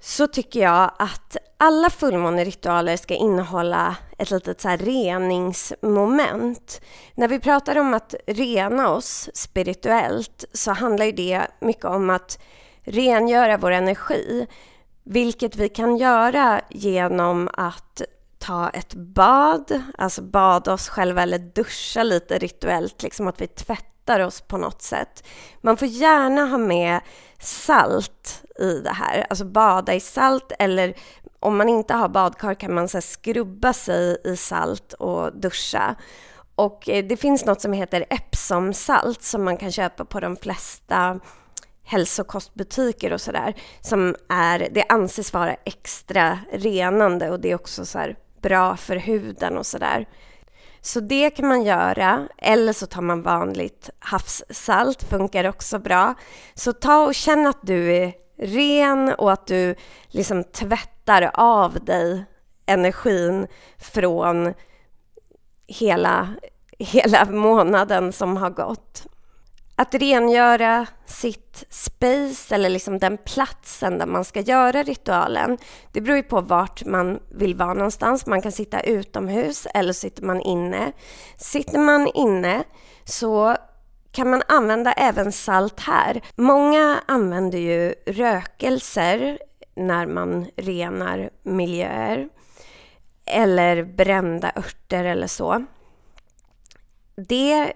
så 0.00 0.26
tycker 0.26 0.60
jag 0.60 0.90
att 0.98 1.36
alla 1.56 1.90
fullmåneritualer 1.90 2.96
ska 2.96 3.14
innehålla 3.14 3.96
ett 4.18 4.30
litet 4.30 4.60
så 4.60 4.68
reningsmoment. 4.68 6.80
När 7.14 7.28
vi 7.28 7.40
pratar 7.40 7.78
om 7.78 7.94
att 7.94 8.14
rena 8.26 8.90
oss 8.90 9.30
spirituellt 9.34 10.44
så 10.52 10.72
handlar 10.72 11.12
det 11.12 11.46
mycket 11.60 11.84
om 11.84 12.10
att 12.10 12.38
rengöra 12.82 13.56
vår 13.56 13.70
energi, 13.70 14.46
vilket 15.02 15.56
vi 15.56 15.68
kan 15.68 15.96
göra 15.96 16.60
genom 16.70 17.48
att 17.52 18.02
ta 18.46 18.68
ett 18.68 18.94
bad, 18.94 19.82
alltså 19.98 20.22
bada 20.22 20.72
oss 20.72 20.88
själva 20.88 21.22
eller 21.22 21.38
duscha 21.38 22.02
lite 22.02 22.38
rituellt, 22.38 23.02
liksom 23.02 23.28
att 23.28 23.40
vi 23.40 23.46
tvättar 23.46 24.20
oss 24.20 24.40
på 24.40 24.56
något 24.56 24.82
sätt. 24.82 25.26
Man 25.60 25.76
får 25.76 25.88
gärna 25.88 26.44
ha 26.46 26.58
med 26.58 27.00
salt 27.38 28.42
i 28.58 28.78
det 28.78 28.92
här, 28.92 29.26
alltså 29.30 29.44
bada 29.44 29.94
i 29.94 30.00
salt 30.00 30.52
eller 30.58 30.94
om 31.40 31.56
man 31.56 31.68
inte 31.68 31.94
har 31.94 32.08
badkar 32.08 32.54
kan 32.54 32.74
man 32.74 32.88
så 32.88 33.00
skrubba 33.00 33.72
sig 33.72 34.16
i 34.24 34.36
salt 34.36 34.92
och 34.92 35.40
duscha. 35.40 35.94
Och 36.54 36.88
eh, 36.88 37.04
det 37.04 37.16
finns 37.16 37.44
något 37.44 37.60
som 37.60 37.72
heter 37.72 38.04
Epsomsalt 38.10 39.22
som 39.22 39.44
man 39.44 39.56
kan 39.56 39.72
köpa 39.72 40.04
på 40.04 40.20
de 40.20 40.36
flesta 40.36 41.20
hälsokostbutiker 41.84 43.12
och 43.12 43.20
sådär. 43.20 43.54
Som 43.80 44.16
är, 44.28 44.68
det 44.70 44.84
anses 44.88 45.32
vara 45.32 45.54
extra 45.54 46.38
renande 46.52 47.30
och 47.30 47.40
det 47.40 47.50
är 47.50 47.54
också 47.54 47.86
så 47.86 47.98
bra 48.44 48.76
för 48.76 48.96
huden 48.96 49.58
och 49.58 49.66
sådär. 49.66 50.06
Så 50.80 51.00
det 51.00 51.30
kan 51.30 51.48
man 51.48 51.62
göra, 51.62 52.28
eller 52.38 52.72
så 52.72 52.86
tar 52.86 53.02
man 53.02 53.22
vanligt 53.22 53.90
havssalt, 53.98 55.02
funkar 55.02 55.48
också 55.48 55.78
bra. 55.78 56.14
Så 56.54 56.72
ta 56.72 57.06
och 57.06 57.14
känn 57.14 57.46
att 57.46 57.58
du 57.62 57.92
är 57.92 58.12
ren 58.38 59.14
och 59.14 59.32
att 59.32 59.46
du 59.46 59.74
liksom 60.08 60.44
tvättar 60.44 61.30
av 61.34 61.84
dig 61.84 62.24
energin 62.66 63.46
från 63.78 64.54
hela, 65.66 66.34
hela 66.78 67.24
månaden 67.24 68.12
som 68.12 68.36
har 68.36 68.50
gått 68.50 69.06
att 69.76 69.94
rengöra 69.94 70.86
sitt 71.06 71.64
space 71.68 72.54
eller 72.54 72.68
liksom 72.68 72.98
den 72.98 73.18
platsen 73.18 73.98
där 73.98 74.06
man 74.06 74.24
ska 74.24 74.40
göra 74.40 74.82
ritualen. 74.82 75.58
Det 75.92 76.00
beror 76.00 76.16
ju 76.16 76.22
på 76.22 76.40
vart 76.40 76.84
man 76.84 77.20
vill 77.30 77.54
vara 77.54 77.74
någonstans. 77.74 78.26
Man 78.26 78.42
kan 78.42 78.52
sitta 78.52 78.80
utomhus 78.80 79.66
eller 79.74 79.92
sitter 79.92 80.22
man 80.22 80.40
inne. 80.40 80.92
Sitter 81.36 81.78
man 81.78 82.06
inne 82.14 82.64
så 83.04 83.56
kan 84.12 84.30
man 84.30 84.42
använda 84.48 84.92
även 84.92 85.32
salt 85.32 85.80
här. 85.80 86.22
Många 86.36 87.00
använder 87.06 87.58
ju 87.58 87.94
rökelser 88.06 89.38
när 89.74 90.06
man 90.06 90.46
renar 90.56 91.30
miljöer 91.42 92.28
eller 93.26 93.84
brända 93.84 94.52
örter 94.56 95.04
eller 95.04 95.26
så. 95.26 95.64
Det 97.16 97.72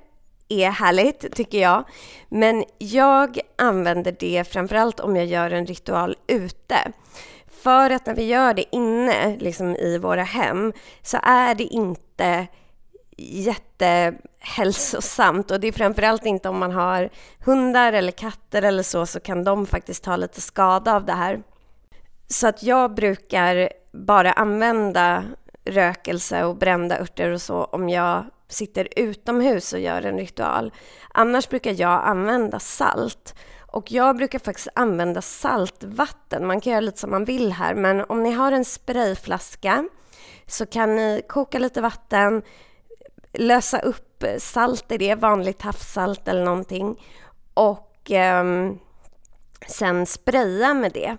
är 0.49 0.71
härligt 0.71 1.35
tycker 1.35 1.59
jag. 1.59 1.85
Men 2.29 2.65
jag 2.79 3.41
använder 3.57 4.17
det 4.19 4.49
framförallt 4.49 5.01
om 5.01 5.17
jag 5.17 5.27
gör 5.27 5.51
en 5.51 5.67
ritual 5.67 6.17
ute. 6.27 6.93
För 7.63 7.91
att 7.91 8.07
när 8.07 8.15
vi 8.15 8.25
gör 8.25 8.55
det 8.55 8.77
inne, 8.77 9.37
liksom 9.37 9.77
i 9.77 9.99
våra 9.99 10.23
hem, 10.23 10.73
så 11.03 11.19
är 11.23 11.55
det 11.55 11.65
inte 11.65 12.47
jättehälsosamt 13.17 15.51
och 15.51 15.61
det 15.61 15.69
är 15.69 15.73
framförallt 15.73 16.27
inte 16.27 16.49
om 16.49 16.59
man 16.59 16.73
har 16.73 17.11
hundar 17.45 17.93
eller 17.93 18.13
katter 18.13 18.63
eller 18.63 18.83
så, 18.83 19.07
så 19.07 19.21
kan 19.21 19.45
de 19.45 19.67
faktiskt 19.67 20.05
ta 20.05 20.17
lite 20.17 20.41
skada 20.41 20.97
av 20.97 21.05
det 21.05 21.13
här. 21.13 21.43
Så 22.29 22.49
att 22.49 22.63
jag 22.63 22.95
brukar 22.95 23.69
bara 23.93 24.33
använda 24.33 25.25
rökelse 25.65 26.45
och 26.45 26.57
brända 26.57 27.01
örter 27.01 27.31
och 27.31 27.43
så 27.43 27.65
om 27.65 27.89
jag 27.89 28.25
sitter 28.49 28.89
utomhus 28.97 29.73
och 29.73 29.81
gör 29.81 30.03
en 30.03 30.19
ritual. 30.19 30.73
Annars 31.15 31.49
brukar 31.49 31.81
jag 31.81 32.05
använda 32.05 32.59
salt. 32.59 33.35
Och 33.67 33.93
jag 33.93 34.17
brukar 34.17 34.39
faktiskt 34.39 34.69
använda 34.75 35.23
saltvatten. 35.23 36.47
Man 36.47 36.61
kan 36.61 36.73
göra 36.73 36.81
lite 36.81 36.99
som 36.99 37.11
man 37.11 37.25
vill 37.25 37.53
här, 37.53 37.75
men 37.75 38.05
om 38.09 38.23
ni 38.23 38.33
har 38.33 38.53
en 38.53 38.65
sprayflaska 38.65 39.89
så 40.47 40.67
kan 40.67 40.97
ni 40.97 41.23
koka 41.29 41.59
lite 41.59 41.81
vatten, 41.81 42.43
lösa 43.33 43.79
upp 43.79 44.25
salt 44.39 44.93
i 44.93 44.99
det, 44.99 45.15
vanligt 45.15 45.63
havssalt 45.63 46.29
eller 46.29 46.45
någonting 46.45 46.97
och 47.55 48.11
eh, 48.11 48.45
sen 49.67 50.07
spraya 50.07 50.75
med 50.75 50.93
det. 50.93 51.17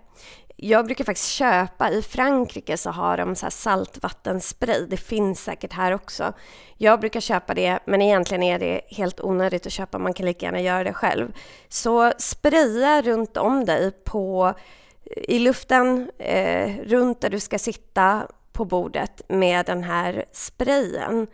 Jag 0.62 0.86
brukar 0.86 1.06
faktiskt 1.06 1.30
köpa, 1.30 1.89
i 1.89 2.02
Frankrike 2.02 2.78
så 2.78 2.89
har 2.89 3.17
de 3.17 3.36
så 3.36 3.45
här 3.45 3.52
saltvattenspray, 3.52 4.86
det 4.86 4.98
finns 4.98 5.43
säkert 5.43 5.74
här 5.74 5.91
också. 5.91 6.34
Jag 6.78 7.00
brukar 7.00 7.19
köpa 7.19 7.54
det, 7.54 7.80
men 7.86 8.02
egentligen 8.02 8.43
är 8.43 8.60
det 8.60 8.82
helt 8.88 9.22
onödigt 9.22 9.65
att 9.65 9.72
köpa, 9.72 9.98
man 9.98 10.13
kan 10.13 10.26
lika 10.26 10.45
gärna 10.45 10.62
göra 10.62 10.84
det 10.84 10.93
själv. 10.93 11.34
Så 11.67 12.12
spraya 12.17 13.02
runt 13.02 13.38
om 13.38 13.65
dig 13.65 13.91
på, 13.91 14.54
i 15.06 15.39
luften, 15.39 16.12
eh, 16.17 16.76
runt 16.84 17.22
där 17.22 17.30
du 17.30 17.39
ska 17.39 17.60
sitta 17.60 18.28
på 18.52 18.65
bordet 18.65 19.22
med 19.28 19.65
den 19.65 19.84
här 19.84 20.26
sprayen. 20.32 21.28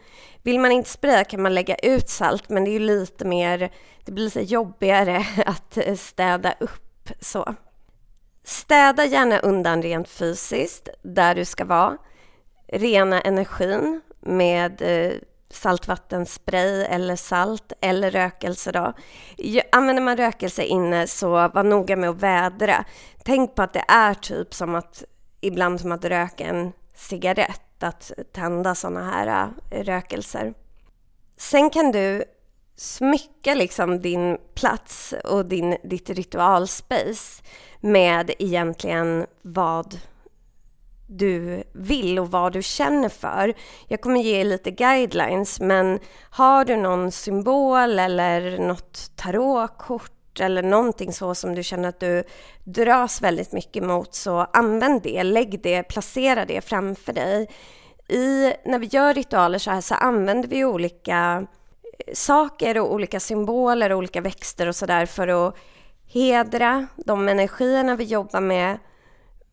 Vill 0.44 0.60
man 0.60 0.72
inte 0.72 0.90
spraya 0.90 1.24
kan 1.24 1.42
man 1.42 1.54
lägga 1.54 1.76
ut 1.76 2.10
salt, 2.10 2.50
men 2.50 2.64
det 2.64 2.70
är 2.70 2.80
ju 2.80 2.80
lite 2.80 3.26
mer, 3.26 3.72
det 4.06 4.12
blir 4.12 4.26
lite 4.26 4.42
jobbigare 4.42 5.26
att 5.46 5.78
städa 6.00 6.54
upp 6.60 7.10
så. 7.22 7.56
Städa 8.46 9.06
gärna 9.06 9.40
undan 9.40 9.82
rent 9.82 10.10
fysiskt, 10.10 10.90
där 11.02 11.36
du 11.36 11.46
ska 11.46 11.66
vara. 11.66 11.98
Rena 12.68 13.22
energin 13.22 14.02
med 14.20 14.82
eh, 14.82 15.14
saltvattenspray 15.50 16.84
eller 16.84 17.16
salt 17.16 17.74
eller 17.82 18.12
rökelse. 18.12 18.72
Då. 18.72 18.94
Använder 19.72 20.04
man 20.04 20.18
rökelse 20.18 20.64
inne 20.64 21.08
så 21.08 21.30
var 21.30 21.64
noga 21.64 21.96
med 21.96 22.10
att 22.10 22.22
vädra. 22.22 22.86
Tänk 23.24 23.56
på 23.56 23.62
att 23.62 23.74
det 23.74 23.84
är 23.88 24.14
typ 24.14 24.54
som 24.54 24.76
att 24.76 25.04
ibland 25.42 25.82
som 25.82 25.92
att 25.92 26.06
röka 26.06 26.44
en 26.44 26.72
cigarett, 26.96 27.84
att 27.84 28.12
tända 28.32 28.76
sådana 28.76 29.12
här 29.12 29.50
eh, 29.72 29.84
rökelser. 29.84 30.54
Sen 31.38 31.70
kan 31.70 31.92
du 31.92 32.24
smycka 32.76 33.54
liksom 33.54 34.02
din 34.02 34.38
plats 34.56 35.14
och 35.24 35.46
din, 35.46 35.78
ditt 35.84 36.10
ritualspace 36.10 37.44
med 37.80 38.32
egentligen 38.40 39.26
vad 39.42 40.00
du 41.08 41.64
vill 41.74 42.20
och 42.20 42.32
vad 42.32 42.54
du 42.54 42.62
känner 42.62 43.10
för. 43.10 43.54
Jag 43.88 44.02
kommer 44.02 44.22
ge 44.22 44.44
lite 44.44 44.72
guidelines, 44.72 45.60
men 45.60 46.00
har 46.30 46.66
du 46.66 46.76
någon 46.76 47.12
symbol 47.12 48.00
eller 48.00 48.58
något 48.58 49.12
tarotkort 49.16 50.40
eller 50.40 50.64
någonting 50.64 51.14
så 51.14 51.36
som 51.36 51.56
du 51.56 51.64
känner 51.64 51.90
att 51.90 52.00
du 52.00 52.24
dras 52.64 53.22
väldigt 53.22 53.52
mycket 53.52 53.84
mot 53.84 54.16
så 54.16 54.48
använd 54.54 55.02
det, 55.02 55.24
lägg 55.24 55.62
det, 55.64 55.84
placera 55.84 56.46
det 56.46 56.62
framför 56.62 57.14
dig. 57.14 57.50
I, 58.08 58.54
när 58.66 58.80
vi 58.80 58.86
gör 58.86 59.14
ritualer 59.14 59.60
så 59.60 59.72
här 59.72 59.82
så 59.82 59.96
använder 59.96 60.50
vi 60.50 60.66
olika 60.66 61.48
saker 62.14 62.80
och 62.80 62.94
olika 62.94 63.20
symboler 63.20 63.92
och 63.92 63.98
olika 63.98 64.22
växter 64.22 64.68
och 64.68 64.76
sådär 64.76 65.06
för 65.06 65.48
att 65.48 65.56
hedra 66.08 66.88
de 66.96 67.28
energierna 67.28 67.96
vi 67.96 68.04
jobbar 68.04 68.42
med 68.42 68.78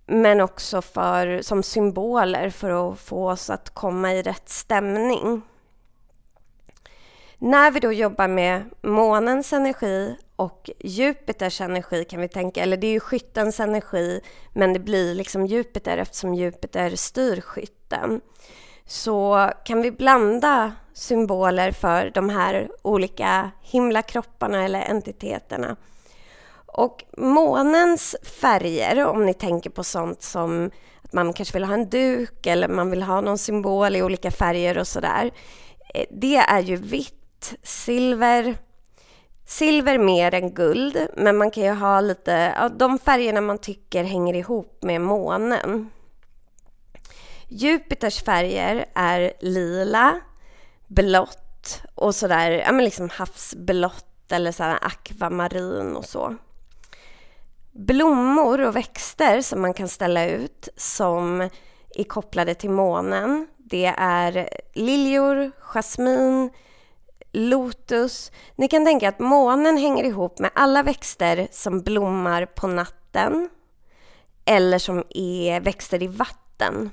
men 0.06 0.40
också 0.40 0.82
för, 0.82 1.42
som 1.42 1.62
symboler 1.62 2.50
för 2.50 2.92
att 2.92 3.00
få 3.00 3.30
oss 3.30 3.50
att 3.50 3.70
komma 3.74 4.12
i 4.12 4.22
rätt 4.22 4.48
stämning. 4.48 5.42
När 7.38 7.70
vi 7.70 7.80
då 7.80 7.92
jobbar 7.92 8.28
med 8.28 8.62
månens 8.82 9.52
energi 9.52 10.16
och 10.36 10.70
Jupiters 10.78 11.60
energi 11.60 12.04
kan 12.04 12.20
vi 12.20 12.28
tänka, 12.28 12.62
eller 12.62 12.76
det 12.76 12.86
är 12.86 12.92
ju 12.92 13.00
skyttens 13.00 13.60
energi, 13.60 14.20
men 14.52 14.72
det 14.72 14.78
blir 14.78 15.14
liksom 15.14 15.46
Jupiter 15.46 15.98
eftersom 15.98 16.34
Jupiter 16.34 16.96
styr 16.96 17.40
skytten. 17.40 18.20
Så 18.86 19.50
kan 19.64 19.82
vi 19.82 19.90
blanda 19.90 20.72
symboler 20.94 21.72
för 21.72 22.10
de 22.14 22.28
här 22.28 22.70
olika 22.82 23.50
himlakropparna 23.60 24.64
eller 24.64 24.80
entiteterna. 24.80 25.76
Och 26.66 27.04
månens 27.16 28.16
färger, 28.40 29.06
om 29.06 29.26
ni 29.26 29.34
tänker 29.34 29.70
på 29.70 29.84
sånt 29.84 30.22
som 30.22 30.70
att 31.02 31.12
man 31.12 31.32
kanske 31.32 31.54
vill 31.54 31.64
ha 31.64 31.74
en 31.74 31.88
duk 31.88 32.46
eller 32.46 32.68
man 32.68 32.90
vill 32.90 33.02
ha 33.02 33.20
någon 33.20 33.38
symbol 33.38 33.96
i 33.96 34.02
olika 34.02 34.30
färger 34.30 34.78
och 34.78 34.86
sådär. 34.86 35.30
Eh, 35.94 36.04
det 36.10 36.36
är 36.36 36.60
ju 36.60 36.76
vitt, 36.76 37.54
silver, 37.62 38.56
silver 39.46 39.98
mer 39.98 40.34
än 40.34 40.54
guld, 40.54 41.06
men 41.16 41.36
man 41.36 41.50
kan 41.50 41.62
ju 41.62 41.72
ha 41.72 42.00
lite, 42.00 42.54
ja, 42.56 42.68
de 42.68 42.98
färgerna 42.98 43.40
man 43.40 43.58
tycker 43.58 44.04
hänger 44.04 44.34
ihop 44.34 44.78
med 44.82 45.00
månen. 45.00 45.90
Jupiters 47.54 48.22
färger 48.22 48.86
är 48.94 49.32
lila, 49.40 50.20
blått 50.86 51.82
och 51.94 52.14
sådär, 52.14 52.50
ja 52.50 52.72
men 52.72 52.84
liksom 52.84 53.08
havsblått 53.08 54.32
eller 54.32 54.52
sådär 54.52 54.78
akvamarin 54.82 55.96
och 55.96 56.04
så. 56.04 56.36
Blommor 57.72 58.60
och 58.60 58.76
växter 58.76 59.40
som 59.40 59.60
man 59.60 59.74
kan 59.74 59.88
ställa 59.88 60.26
ut 60.26 60.68
som 60.76 61.40
är 61.94 62.04
kopplade 62.04 62.54
till 62.54 62.70
månen, 62.70 63.46
det 63.56 63.94
är 63.98 64.48
liljor, 64.74 65.50
jasmin, 65.58 66.50
lotus. 67.32 68.32
Ni 68.56 68.68
kan 68.68 68.84
tänka 68.84 69.08
att 69.08 69.18
månen 69.18 69.76
hänger 69.76 70.04
ihop 70.04 70.38
med 70.38 70.50
alla 70.54 70.82
växter 70.82 71.48
som 71.50 71.82
blommar 71.82 72.46
på 72.46 72.66
natten 72.66 73.50
eller 74.44 74.78
som 74.78 75.04
är 75.10 75.60
växter 75.60 76.02
i 76.02 76.06
vatten. 76.06 76.90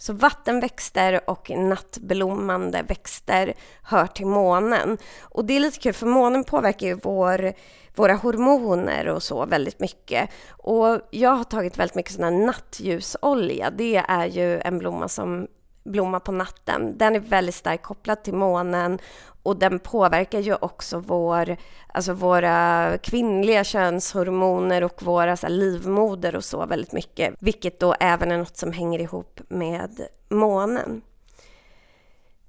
Så 0.00 0.12
vattenväxter 0.12 1.30
och 1.30 1.50
nattblommande 1.50 2.82
växter 2.82 3.54
hör 3.82 4.06
till 4.06 4.26
månen. 4.26 4.98
Och 5.20 5.44
det 5.44 5.56
är 5.56 5.60
lite 5.60 5.78
kul 5.78 5.92
för 5.92 6.06
månen 6.06 6.44
påverkar 6.44 6.86
ju 6.86 6.94
vår, 6.94 7.52
våra 7.94 8.14
hormoner 8.14 9.08
och 9.08 9.22
så 9.22 9.46
väldigt 9.46 9.80
mycket. 9.80 10.30
Och 10.50 11.00
jag 11.10 11.30
har 11.30 11.44
tagit 11.44 11.78
väldigt 11.78 11.94
mycket 11.94 12.12
sån 12.12 12.24
här 12.24 12.30
nattljusolja. 12.30 13.70
Det 13.70 13.96
är 13.96 14.26
ju 14.26 14.60
en 14.60 14.78
blomma 14.78 15.08
som 15.08 15.46
blommar 15.84 16.20
på 16.20 16.32
natten. 16.32 16.98
Den 16.98 17.16
är 17.16 17.20
väldigt 17.20 17.54
starkt 17.54 17.84
kopplad 17.84 18.22
till 18.22 18.34
månen 18.34 18.98
och 19.42 19.56
den 19.56 19.78
påverkar 19.78 20.40
ju 20.40 20.54
också 20.54 20.98
vår, 20.98 21.56
alltså 21.94 22.12
våra 22.12 22.98
kvinnliga 23.02 23.64
könshormoner 23.64 24.84
och 24.84 25.02
våra 25.02 25.36
så 25.36 25.46
här, 25.46 25.54
livmoder 25.54 26.36
och 26.36 26.44
så 26.44 26.66
väldigt 26.66 26.92
mycket, 26.92 27.34
vilket 27.38 27.80
då 27.80 27.94
även 28.00 28.30
är 28.30 28.38
något 28.38 28.56
som 28.56 28.72
hänger 28.72 28.98
ihop 28.98 29.40
med 29.48 30.06
månen. 30.28 31.02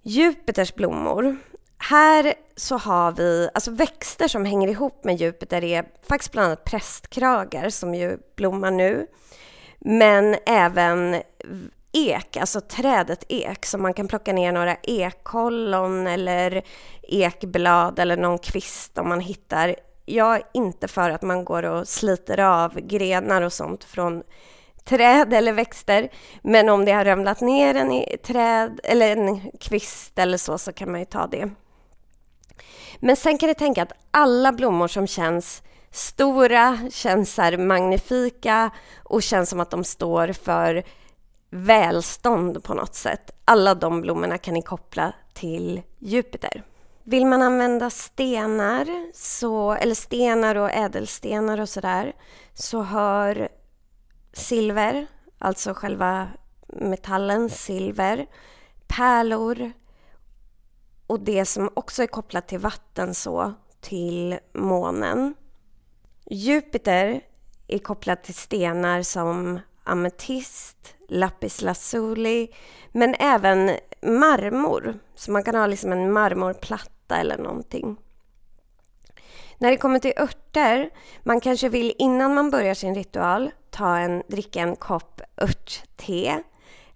Jupiters 0.02 0.76
blommor. 0.76 1.38
Här 1.78 2.34
så 2.56 2.78
har 2.78 3.12
vi, 3.12 3.50
alltså 3.54 3.72
växter 3.72 4.28
som 4.28 4.46
hänger 4.46 4.68
ihop 4.68 5.04
med 5.04 5.16
Jupiter 5.16 5.64
är 5.64 5.86
faktiskt 6.10 6.32
bland 6.32 6.46
annat 6.46 6.64
prästkragar 6.64 7.70
som 7.70 7.96
ju 7.96 8.18
blommar 8.36 8.72
nu, 8.72 9.08
men 9.80 10.36
även 10.46 11.22
ek, 11.94 12.38
alltså 12.38 12.62
trädet 12.62 13.24
ek, 13.28 13.66
så 13.66 13.78
man 13.78 13.94
kan 13.94 14.08
plocka 14.08 14.34
ner 14.34 14.52
några 14.52 14.76
ekollon 14.76 16.08
eller 16.08 16.64
ekblad 17.02 18.00
eller 18.00 18.18
någon 18.18 18.40
kvist 18.40 18.98
om 18.98 19.10
man 19.10 19.20
hittar. 19.20 19.76
Jag 20.06 20.36
är 20.36 20.44
inte 20.54 20.88
för 20.88 21.10
att 21.10 21.22
man 21.22 21.46
går 21.46 21.64
och 21.64 21.88
sliter 21.88 22.40
av 22.40 22.80
grenar 22.80 23.42
och 23.42 23.54
sånt 23.54 23.84
från 23.84 24.24
träd 24.84 25.34
eller 25.34 25.54
växter, 25.54 26.10
men 26.42 26.70
om 26.70 26.86
det 26.86 26.92
har 26.92 27.06
ramlat 27.06 27.42
ner 27.42 27.76
en 27.76 28.04
träd 28.24 28.80
eller 28.84 29.18
en 29.18 29.52
kvist 29.52 30.20
eller 30.20 30.38
så, 30.38 30.58
så 30.58 30.74
kan 30.74 30.92
man 30.92 31.00
ju 31.00 31.06
ta 31.06 31.28
det. 31.28 31.50
Men 33.00 33.16
sen 33.16 33.38
kan 33.38 33.50
ni 33.50 33.56
tänka 33.56 33.84
att 33.84 33.94
alla 34.12 34.52
blommor 34.52 34.88
som 34.88 35.08
känns 35.08 35.64
stora, 35.92 36.78
känns 36.92 37.40
magnifika 37.58 38.72
och 39.04 39.24
känns 39.24 39.50
som 39.50 39.60
att 39.60 39.72
de 39.72 39.84
står 39.84 40.34
för 40.34 40.84
välstånd 41.52 42.64
på 42.64 42.74
något 42.74 42.96
sätt. 42.96 43.32
Alla 43.46 43.76
de 43.76 44.02
blommorna 44.02 44.38
kan 44.38 44.54
ni 44.54 44.62
koppla 44.62 45.14
till 45.34 45.82
Jupiter. 46.00 46.64
Vill 47.04 47.26
man 47.26 47.42
använda 47.42 47.90
stenar, 47.90 49.12
så, 49.14 49.72
eller 49.72 49.96
stenar 49.96 50.56
och 50.56 50.72
ädelstenar 50.72 51.60
och 51.62 51.70
sådär, 51.70 52.14
så 52.54 52.82
hör 52.82 53.50
silver, 54.34 55.08
alltså 55.38 55.74
själva 55.74 56.28
metallen 56.68 57.50
silver, 57.50 58.28
pärlor 58.88 59.72
och 61.08 61.20
det 61.20 61.46
som 61.46 61.70
också 61.74 62.04
är 62.04 62.08
kopplat 62.08 62.48
till 62.48 62.60
vatten 62.60 63.14
så, 63.14 63.54
till 63.80 64.40
månen. 64.54 65.36
Jupiter 66.26 67.22
är 67.68 67.80
kopplat 67.80 68.24
till 68.24 68.36
stenar 68.36 69.02
som 69.02 69.60
ametist, 69.84 70.96
lapis 71.12 71.62
lazuli, 71.62 72.48
men 72.92 73.16
även 73.20 73.78
marmor. 74.02 75.00
Så 75.16 75.32
man 75.32 75.44
kan 75.44 75.56
ha 75.56 75.68
liksom 75.68 75.92
en 75.92 76.12
marmorplatta 76.12 77.18
eller 77.18 77.38
någonting. 77.38 77.98
När 79.58 79.72
det 79.72 79.78
kommer 79.78 80.00
till 80.00 80.14
örter, 80.18 80.90
man 81.24 81.40
kanske 81.40 81.70
vill 81.70 81.94
innan 81.98 82.34
man 82.34 82.50
börjar 82.50 82.74
sin 82.74 82.96
ritual 82.96 83.52
ta 83.70 83.98
en, 83.98 84.24
dricka 84.28 84.60
en 84.60 84.76
kopp 84.76 85.22
örtte. 85.42 86.44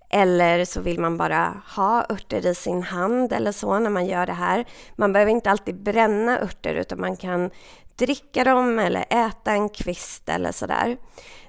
Eller 0.10 0.66
så 0.66 0.82
vill 0.82 1.00
man 1.00 1.18
bara 1.18 1.62
ha 1.76 2.06
örter 2.10 2.46
i 2.46 2.56
sin 2.56 2.84
hand 2.84 3.34
eller 3.34 3.52
så 3.52 3.80
när 3.80 3.90
man 3.90 4.06
gör 4.06 4.26
det 4.26 4.34
här. 4.34 4.66
Man 4.96 5.14
behöver 5.14 5.32
inte 5.32 5.52
alltid 5.52 5.84
bränna 5.84 6.40
örter 6.40 6.76
utan 6.76 7.00
man 7.00 7.18
kan 7.18 7.50
dricka 7.96 8.44
dem 8.44 8.80
eller 8.80 9.06
äta 9.10 9.52
en 9.52 9.70
kvist 9.70 10.30
eller 10.30 10.52
sådär. 10.52 10.98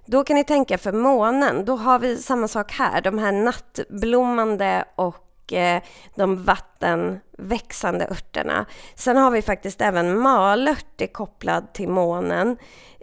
Då 0.06 0.24
kan 0.24 0.36
ni 0.36 0.44
tänka 0.44 0.78
för 0.78 0.92
månen, 0.92 1.64
då 1.64 1.76
har 1.76 1.98
vi 1.98 2.16
samma 2.16 2.48
sak 2.48 2.72
här. 2.72 3.00
De 3.00 3.18
här 3.18 3.32
nattblommande 3.32 4.84
och 4.96 5.52
eh, 5.52 5.82
de 6.14 6.44
vattenväxande 6.44 8.06
örterna. 8.10 8.66
Sen 8.94 9.16
har 9.16 9.30
vi 9.30 9.42
faktiskt 9.42 9.80
även 9.80 10.18
malört 10.18 11.12
kopplad 11.12 11.72
till 11.72 11.88
månen. 11.88 12.56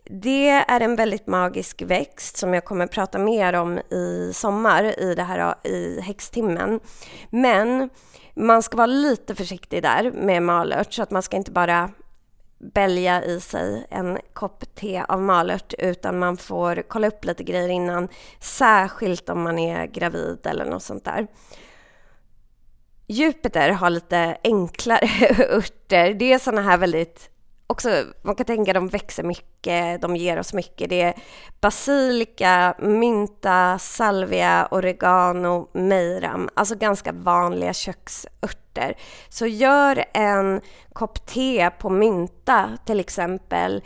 Det 0.05 0.49
är 0.49 0.79
en 0.79 0.95
väldigt 0.95 1.27
magisk 1.27 1.81
växt 1.81 2.37
som 2.37 2.53
jag 2.53 2.65
kommer 2.65 2.87
prata 2.87 3.17
mer 3.17 3.53
om 3.53 3.77
i 3.77 4.31
sommar 4.33 4.99
i, 4.99 5.15
det 5.15 5.23
här, 5.23 5.55
i 5.67 6.01
häxtimmen. 6.01 6.79
Men 7.29 7.89
man 8.35 8.63
ska 8.63 8.77
vara 8.77 8.87
lite 8.87 9.35
försiktig 9.35 9.83
där 9.83 10.11
med 10.11 10.43
malört 10.43 10.93
så 10.93 11.03
att 11.03 11.11
man 11.11 11.23
ska 11.23 11.37
inte 11.37 11.51
bara 11.51 11.89
bälja 12.73 13.23
i 13.23 13.39
sig 13.39 13.87
en 13.89 14.17
kopp 14.33 14.75
te 14.75 15.03
av 15.07 15.21
malört 15.21 15.73
utan 15.77 16.19
man 16.19 16.37
får 16.37 16.83
kolla 16.87 17.07
upp 17.07 17.25
lite 17.25 17.43
grejer 17.43 17.69
innan. 17.69 18.07
Särskilt 18.39 19.29
om 19.29 19.41
man 19.41 19.59
är 19.59 19.85
gravid 19.85 20.39
eller 20.45 20.65
något 20.65 20.83
sånt 20.83 21.05
där. 21.05 21.27
Jupiter 23.07 23.69
har 23.69 23.89
lite 23.89 24.37
enklare 24.43 25.09
örter. 25.49 26.13
Det 26.13 26.33
är 26.33 26.39
såna 26.39 26.61
här 26.61 26.77
väldigt 26.77 27.29
också, 27.73 28.03
man 28.21 28.35
kan 28.35 28.45
tänka 28.45 28.71
att 28.71 28.75
de 28.75 28.87
växer 28.87 29.23
mycket, 29.23 30.01
de 30.01 30.15
ger 30.15 30.39
oss 30.39 30.53
mycket. 30.53 30.89
Det 30.89 31.01
är 31.01 31.13
basilika, 31.61 32.75
mynta, 32.79 33.79
salvia, 33.79 34.67
oregano, 34.71 35.69
mejram. 35.73 36.49
Alltså 36.53 36.75
ganska 36.75 37.11
vanliga 37.11 37.73
köksörter. 37.73 38.97
Så 39.29 39.45
gör 39.45 40.05
en 40.13 40.61
kopp 40.93 41.25
te 41.25 41.69
på 41.69 41.89
mynta 41.89 42.77
till 42.85 42.99
exempel 42.99 43.83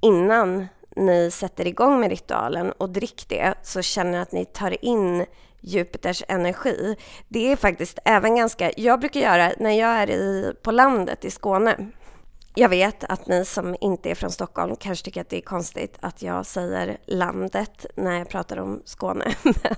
innan 0.00 0.66
ni 0.96 1.30
sätter 1.30 1.66
igång 1.66 2.00
med 2.00 2.10
ritualen 2.10 2.72
och 2.72 2.90
drick 2.90 3.24
det 3.28 3.54
så 3.62 3.82
känner 3.82 4.22
att 4.22 4.32
ni 4.32 4.44
tar 4.44 4.84
in 4.84 5.26
Jupiters 5.60 6.22
energi. 6.28 6.96
Det 7.28 7.52
är 7.52 7.56
faktiskt 7.56 7.98
även 8.04 8.36
ganska, 8.36 8.72
jag 8.76 9.00
brukar 9.00 9.20
göra 9.20 9.52
när 9.58 9.70
jag 9.70 9.90
är 9.90 10.10
i, 10.10 10.54
på 10.62 10.70
landet 10.70 11.24
i 11.24 11.30
Skåne 11.30 11.76
jag 12.54 12.68
vet 12.68 13.04
att 13.04 13.26
ni 13.26 13.44
som 13.44 13.76
inte 13.80 14.10
är 14.10 14.14
från 14.14 14.30
Stockholm 14.30 14.76
kanske 14.76 15.04
tycker 15.04 15.20
att 15.20 15.28
det 15.28 15.36
är 15.36 15.40
konstigt 15.40 15.96
att 16.00 16.22
jag 16.22 16.46
säger 16.46 16.98
landet 17.06 17.86
när 17.96 18.18
jag 18.18 18.28
pratar 18.28 18.56
om 18.56 18.82
Skåne. 18.84 19.34
Men 19.42 19.74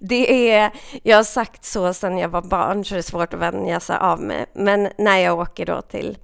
det 0.00 0.50
är, 0.50 0.72
jag 1.02 1.16
har 1.16 1.24
sagt 1.24 1.64
så 1.64 1.94
sedan 1.94 2.18
jag 2.18 2.28
var 2.28 2.42
barn 2.42 2.84
så 2.84 2.94
det 2.94 3.00
är 3.00 3.02
svårt 3.02 3.34
att 3.34 3.40
vänja 3.40 3.80
sig 3.80 3.96
av 3.96 4.20
med. 4.20 4.46
Men 4.52 4.88
när 4.98 5.18
jag 5.18 5.38
åker 5.38 5.66
då 5.66 5.82
till, 5.82 6.18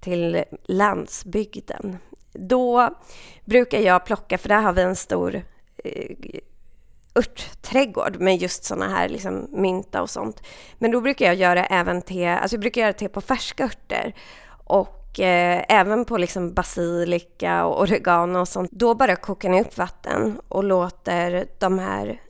till 0.00 0.44
landsbygden, 0.64 1.98
då 2.32 2.94
brukar 3.44 3.78
jag 3.78 4.06
plocka, 4.06 4.38
för 4.38 4.48
där 4.48 4.60
har 4.60 4.72
vi 4.72 4.82
en 4.82 4.96
stor 4.96 5.42
eh, 5.84 6.16
örtträdgård 7.14 8.20
med 8.20 8.36
just 8.36 8.64
såna 8.64 8.88
här 8.88 9.08
liksom 9.08 9.48
mynta 9.50 10.02
och 10.02 10.10
sånt. 10.10 10.42
Men 10.78 10.90
då 10.90 11.00
brukar 11.00 11.26
jag 11.26 11.34
göra 11.34 11.66
även 11.66 12.02
te, 12.02 12.28
alltså 12.28 12.54
jag 12.54 12.60
brukar 12.60 12.80
göra 12.80 12.92
te 12.92 13.08
på 13.08 13.20
färska 13.20 13.64
örter 13.64 14.14
och 14.64 15.20
eh, 15.20 15.64
även 15.68 16.04
på 16.04 16.18
liksom 16.18 16.54
basilika 16.54 17.64
och 17.64 17.82
oregano 17.82 18.40
och 18.40 18.48
sånt. 18.48 18.70
Då 18.72 18.94
bara 18.94 19.16
kokar 19.16 19.48
ni 19.48 19.60
upp 19.60 19.78
vatten 19.78 20.40
och 20.48 20.64
låter 20.64 21.46
de 21.58 21.78
här 21.78 22.20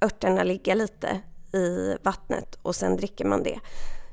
örterna 0.00 0.42
ligga 0.42 0.74
lite 0.74 1.20
i 1.52 1.96
vattnet 2.02 2.58
och 2.62 2.76
sen 2.76 2.96
dricker 2.96 3.24
man 3.24 3.42
det. 3.42 3.60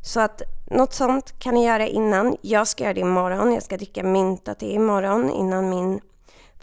Så 0.02 0.20
att 0.20 0.42
något 0.66 0.94
sånt 0.94 1.40
kan 1.40 1.54
ni 1.54 1.66
göra 1.66 1.88
innan. 1.88 2.38
Jag 2.42 2.68
ska 2.68 2.84
göra 2.84 2.94
det 2.94 3.00
imorgon. 3.00 3.54
Jag 3.54 3.64
ska 3.64 3.78
dricka 3.78 4.04
mynta 4.04 4.56
te 4.56 4.74
imorgon 4.74 5.30
innan 5.30 5.70
min 5.70 6.02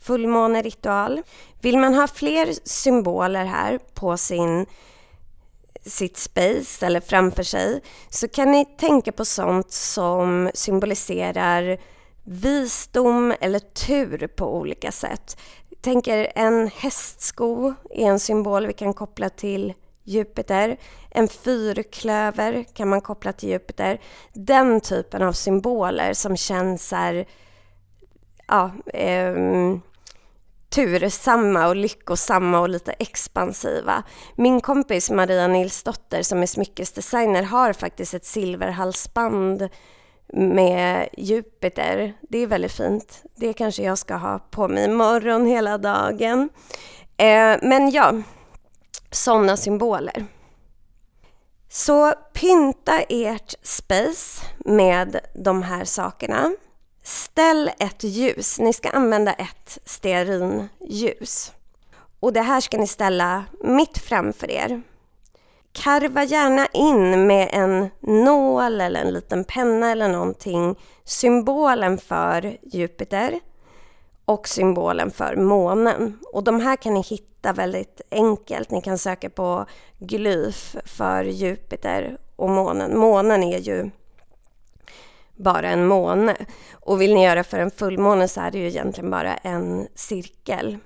fullmåneritual. 0.02 1.22
Vill 1.60 1.78
man 1.78 1.94
ha 1.94 2.06
fler 2.06 2.54
symboler 2.64 3.44
här 3.44 3.78
på 3.94 4.16
sin, 4.16 4.66
sitt 5.86 6.16
space 6.16 6.86
eller 6.86 7.00
framför 7.00 7.42
sig 7.42 7.82
så 8.08 8.28
kan 8.28 8.52
ni 8.52 8.64
tänka 8.64 9.12
på 9.12 9.24
sånt 9.24 9.72
som 9.72 10.50
symboliserar 10.54 11.78
visdom 12.24 13.34
eller 13.40 13.58
tur 13.58 14.26
på 14.26 14.56
olika 14.56 14.92
sätt. 14.92 15.36
Tänker 15.80 16.32
en 16.34 16.68
hästsko 16.68 17.74
är 17.90 18.06
en 18.06 18.20
symbol 18.20 18.66
vi 18.66 18.72
kan 18.72 18.94
koppla 18.94 19.28
till 19.28 19.74
Jupiter. 20.04 20.76
En 21.10 21.28
fyrklöver 21.28 22.64
kan 22.74 22.88
man 22.88 23.00
koppla 23.00 23.32
till 23.32 23.48
Jupiter. 23.48 24.00
Den 24.32 24.80
typen 24.80 25.22
av 25.22 25.32
symboler 25.32 26.12
som 26.12 26.36
känns 26.36 26.92
här, 26.92 27.26
ja, 28.46 28.70
eh, 28.94 29.34
tursamma 30.70 31.68
och 31.68 31.76
lyckosamma 31.76 32.60
och 32.60 32.68
lite 32.68 32.92
expansiva. 32.92 34.02
Min 34.36 34.60
kompis 34.60 35.10
Maria 35.10 35.46
Nilsdotter 35.46 36.22
som 36.22 36.42
är 36.42 36.46
smyckesdesigner 36.46 37.42
har 37.42 37.72
faktiskt 37.72 38.14
ett 38.14 38.24
silverhalsband 38.24 39.68
med 40.32 41.08
Jupiter. 41.16 42.14
Det 42.20 42.38
är 42.38 42.46
väldigt 42.46 42.72
fint. 42.72 43.22
Det 43.36 43.52
kanske 43.52 43.82
jag 43.82 43.98
ska 43.98 44.14
ha 44.14 44.38
på 44.38 44.68
mig 44.68 44.84
imorgon 44.84 45.46
hela 45.46 45.78
dagen. 45.78 46.48
Eh, 47.16 47.56
men 47.62 47.90
ja, 47.90 48.14
sådana 49.10 49.56
symboler. 49.56 50.26
Så 51.68 52.12
pynta 52.32 53.00
ert 53.08 53.54
space 53.62 54.42
med 54.58 55.20
de 55.34 55.62
här 55.62 55.84
sakerna. 55.84 56.50
Ställ 57.02 57.70
ett 57.78 58.04
ljus. 58.04 58.58
Ni 58.58 58.72
ska 58.72 58.90
använda 58.90 59.32
ett 59.32 59.78
stearinljus. 59.84 61.52
Och 62.20 62.32
det 62.32 62.40
här 62.40 62.60
ska 62.60 62.78
ni 62.78 62.86
ställa 62.86 63.44
mitt 63.64 63.98
framför 63.98 64.50
er. 64.50 64.82
Karva 65.72 66.24
gärna 66.24 66.66
in 66.66 67.26
med 67.26 67.48
en 67.52 67.90
nål 68.00 68.80
eller 68.80 69.00
en 69.00 69.12
liten 69.12 69.44
penna 69.44 69.90
eller 69.90 70.08
någonting 70.08 70.76
symbolen 71.04 71.98
för 71.98 72.56
Jupiter 72.62 73.40
och 74.24 74.48
symbolen 74.48 75.10
för 75.10 75.36
månen. 75.36 76.18
Och 76.32 76.44
de 76.44 76.60
här 76.60 76.76
kan 76.76 76.94
ni 76.94 77.00
hitta 77.00 77.52
väldigt 77.52 78.00
enkelt. 78.10 78.70
Ni 78.70 78.82
kan 78.82 78.98
söka 78.98 79.30
på 79.30 79.66
glyf 79.98 80.76
för 80.84 81.24
Jupiter 81.24 82.18
och 82.36 82.50
månen. 82.50 82.98
Månen 82.98 83.42
är 83.42 83.58
ju 83.58 83.90
bara 85.40 85.70
en 85.70 85.86
måne. 85.86 86.36
Och 86.72 87.00
vill 87.00 87.14
ni 87.14 87.24
göra 87.24 87.44
för 87.44 87.58
en 87.58 87.70
fullmåne 87.70 88.28
så 88.28 88.40
är 88.40 88.50
det 88.50 88.58
ju 88.58 88.66
egentligen 88.66 89.10
bara 89.10 89.36
en 89.36 89.88
cirkel. 89.94 90.78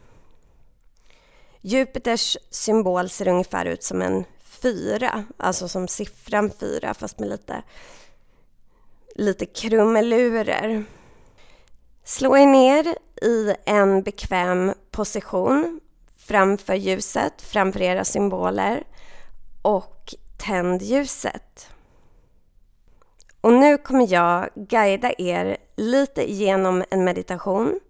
Jupiters 1.60 2.36
symbol 2.50 3.08
ser 3.08 3.28
ungefär 3.28 3.64
ut 3.66 3.82
som 3.82 4.02
en 4.02 4.24
fyra, 4.44 5.24
alltså 5.36 5.68
som 5.68 5.88
siffran 5.88 6.50
fyra 6.60 6.94
fast 6.94 7.18
med 7.18 7.28
lite, 7.28 7.62
lite 9.14 9.46
krumelurer. 9.46 10.84
Slå 12.04 12.36
er 12.36 12.46
ner 12.46 12.96
i 13.22 13.54
en 13.64 14.02
bekväm 14.02 14.74
position 14.90 15.80
framför 16.16 16.74
ljuset, 16.74 17.42
framför 17.42 17.82
era 17.82 18.04
symboler 18.04 18.84
och 19.62 20.14
tänd 20.36 20.82
ljuset. 20.82 21.73
Och 23.44 23.52
nu 23.52 23.78
kommer 23.78 24.12
jag 24.12 24.48
guida 24.54 25.12
er 25.18 25.56
lite 25.76 26.32
genom 26.32 26.84
en 26.90 27.04
meditation 27.04 27.80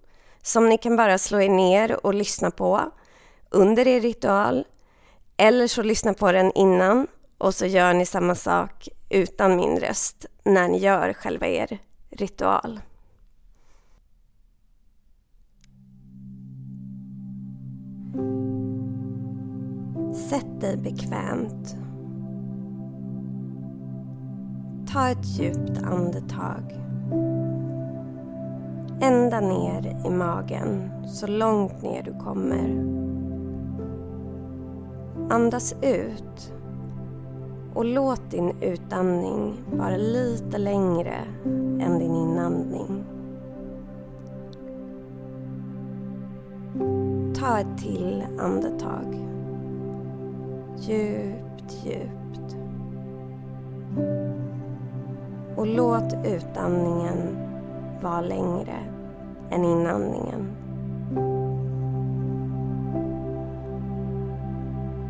som 0.42 0.68
ni 0.68 0.78
kan 0.78 0.96
bara 0.96 1.18
slå 1.18 1.40
er 1.40 1.48
ner 1.48 2.07
och 2.07 2.14
lyssna 2.14 2.50
på 2.50 2.80
under 3.50 3.88
er 3.88 4.00
ritual 4.00 4.66
eller 5.36 5.66
så 5.66 5.82
lyssna 5.82 6.14
på 6.14 6.32
den 6.32 6.52
innan 6.55 7.07
och 7.38 7.55
så 7.55 7.66
gör 7.66 7.94
ni 7.94 8.07
samma 8.07 8.34
sak 8.34 8.88
utan 9.09 9.57
min 9.57 9.80
röst 9.80 10.26
när 10.44 10.68
ni 10.68 10.78
gör 10.78 11.12
själva 11.12 11.46
er 11.46 11.78
ritual. 12.11 12.80
Sätt 20.30 20.61
dig 20.61 20.76
bekvämt 20.76 21.84
Ta 24.95 25.09
ett 25.09 25.26
djupt 25.26 25.82
andetag. 25.82 26.80
Ända 29.01 29.40
ner 29.40 30.07
i 30.07 30.11
magen, 30.11 30.90
så 31.07 31.26
långt 31.26 31.82
ner 31.82 32.03
du 32.03 32.12
kommer. 32.24 32.68
Andas 35.30 35.74
ut 35.82 36.55
Och 37.74 37.84
låt 37.84 38.30
din 38.30 38.53
utandning 38.61 39.55
vara 39.72 39.97
lite 39.97 40.59
längre 40.59 41.16
än 41.80 41.99
din 41.99 42.14
inandning. 42.14 43.05
Ta 47.34 47.59
ett 47.59 47.78
till 47.78 48.24
andetag. 48.38 49.18
Djupt, 50.78 51.84
djupt. 51.84 52.24
Och 55.57 55.66
låt 55.66 56.14
utandningen 56.24 57.36
vara 58.02 58.20
längre 58.20 58.76
än 59.50 59.64
inandningen. 59.64 60.50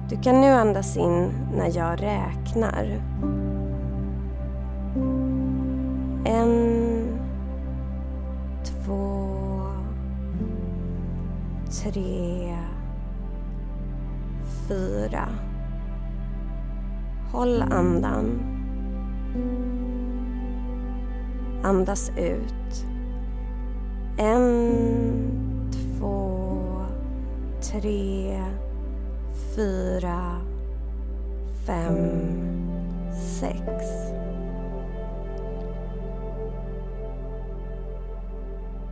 Du 0.08 0.16
kan 0.16 0.40
nu 0.40 0.46
andas 0.46 0.96
in 0.96 1.30
när 1.56 1.76
jag 1.76 2.02
räknar. 2.02 3.00
En, 6.24 7.06
två, 8.64 9.26
tre, 11.82 12.56
fyra. 14.68 15.28
Håll 17.32 17.62
andan. 17.62 18.54
Andas 21.64 22.12
ut. 22.16 22.86
En, 24.16 24.50
två, 25.72 26.60
tre, 27.60 28.42
fyra, 29.56 30.36
fem, 31.66 31.96
sex. 33.12 33.64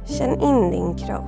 Känn 0.04 0.40
in 0.40 0.70
din 0.70 0.94
kropp. 0.94 1.22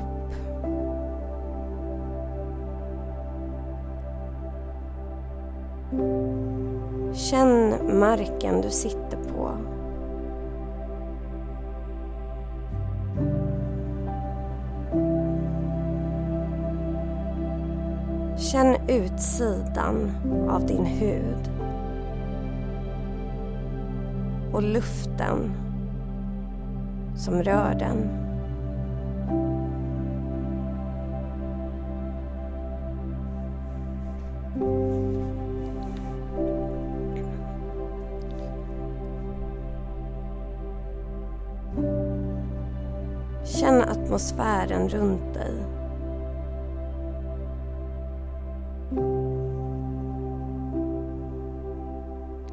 Känn 7.15 7.75
marken 8.01 8.61
du 8.61 8.71
sitter 8.71 9.17
på. 9.17 9.24
Utsidan 18.95 20.11
av 20.49 20.67
din 20.67 20.87
hud 20.87 21.51
och 24.53 24.63
luften 24.63 25.53
som 27.17 27.43
rör 27.43 27.75
den. 27.79 28.25
Känn 43.45 43.83
atmosfären 43.83 44.89
runt 44.89 45.35
dig. 45.35 45.54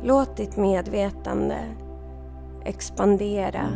Låt 0.04 0.38
ditt 0.38 0.58
medvetande 0.58 1.58
expandera 2.66 3.70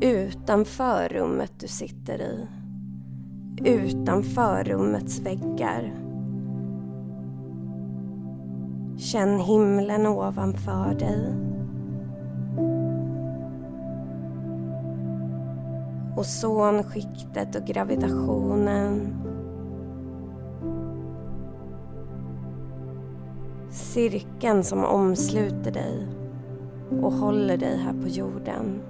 utanför 0.00 1.08
rummet 1.08 1.52
du 1.60 1.68
sitter 1.68 2.20
i. 2.20 2.46
Utanför 3.64 4.64
rummets 4.64 5.20
väggar. 5.20 5.94
Känn 8.96 9.38
himlen 9.38 10.06
ovanför 10.06 10.94
dig. 10.94 11.34
Ozonskiktet 16.16 17.56
och 17.56 17.66
gravitationen 17.66 19.14
cirkeln 23.92 24.64
som 24.64 24.84
omsluter 24.84 25.70
dig 25.70 26.06
och 27.02 27.12
håller 27.12 27.56
dig 27.56 27.76
här 27.76 28.02
på 28.02 28.08
jorden. 28.08 28.82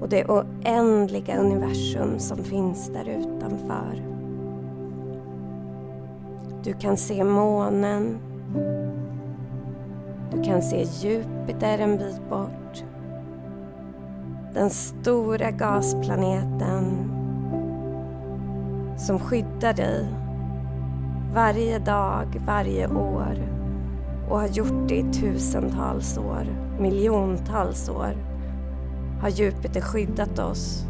Och 0.00 0.08
det 0.08 0.24
oändliga 0.24 1.36
universum 1.36 2.18
som 2.18 2.38
finns 2.38 2.88
där 2.88 3.08
utanför. 3.08 4.02
Du 6.64 6.72
kan 6.72 6.96
se 6.96 7.24
månen. 7.24 8.18
Du 10.32 10.42
kan 10.42 10.62
se 10.62 10.82
Jupiter 10.82 11.78
en 11.78 11.98
bit 11.98 12.28
bort. 12.30 12.84
Den 14.54 14.70
stora 14.70 15.50
gasplaneten 15.50 17.12
som 18.96 19.18
skyddar 19.18 19.72
dig 19.72 20.21
varje 21.34 21.78
dag, 21.78 22.42
varje 22.46 22.88
år 22.88 23.48
och 24.28 24.38
har 24.38 24.48
gjort 24.48 24.88
det 24.88 24.94
i 24.94 25.12
tusentals 25.12 26.18
år, 26.18 26.46
miljontals 26.80 27.88
år 27.88 28.16
har 29.20 29.28
Jupiter 29.28 29.80
skyddat 29.80 30.38
oss 30.38 30.84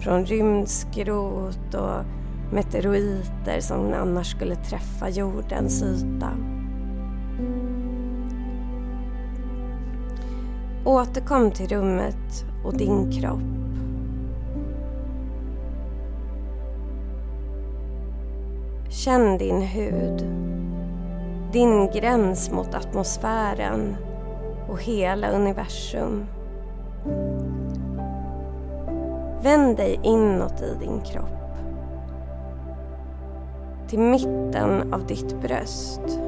från 0.00 0.26
rymdskrot 0.26 1.74
och 1.74 2.04
meteoriter 2.52 3.60
som 3.60 3.92
annars 3.92 4.30
skulle 4.30 4.54
träffa 4.54 5.08
jordens 5.08 5.82
yta. 5.82 6.30
Återkom 10.84 11.50
till 11.50 11.68
rummet 11.68 12.44
och 12.64 12.76
din 12.76 13.12
kropp. 13.12 13.67
Känn 19.04 19.38
din 19.38 19.62
hud, 19.62 20.26
din 21.52 21.90
gräns 21.90 22.50
mot 22.50 22.74
atmosfären 22.74 23.96
och 24.68 24.82
hela 24.82 25.30
universum. 25.30 26.26
Vänd 29.42 29.76
dig 29.76 30.00
inåt 30.02 30.62
i 30.62 30.74
din 30.80 31.00
kropp. 31.00 31.56
Till 33.88 33.98
mitten 33.98 34.94
av 34.94 35.06
ditt 35.06 35.40
bröst. 35.40 36.20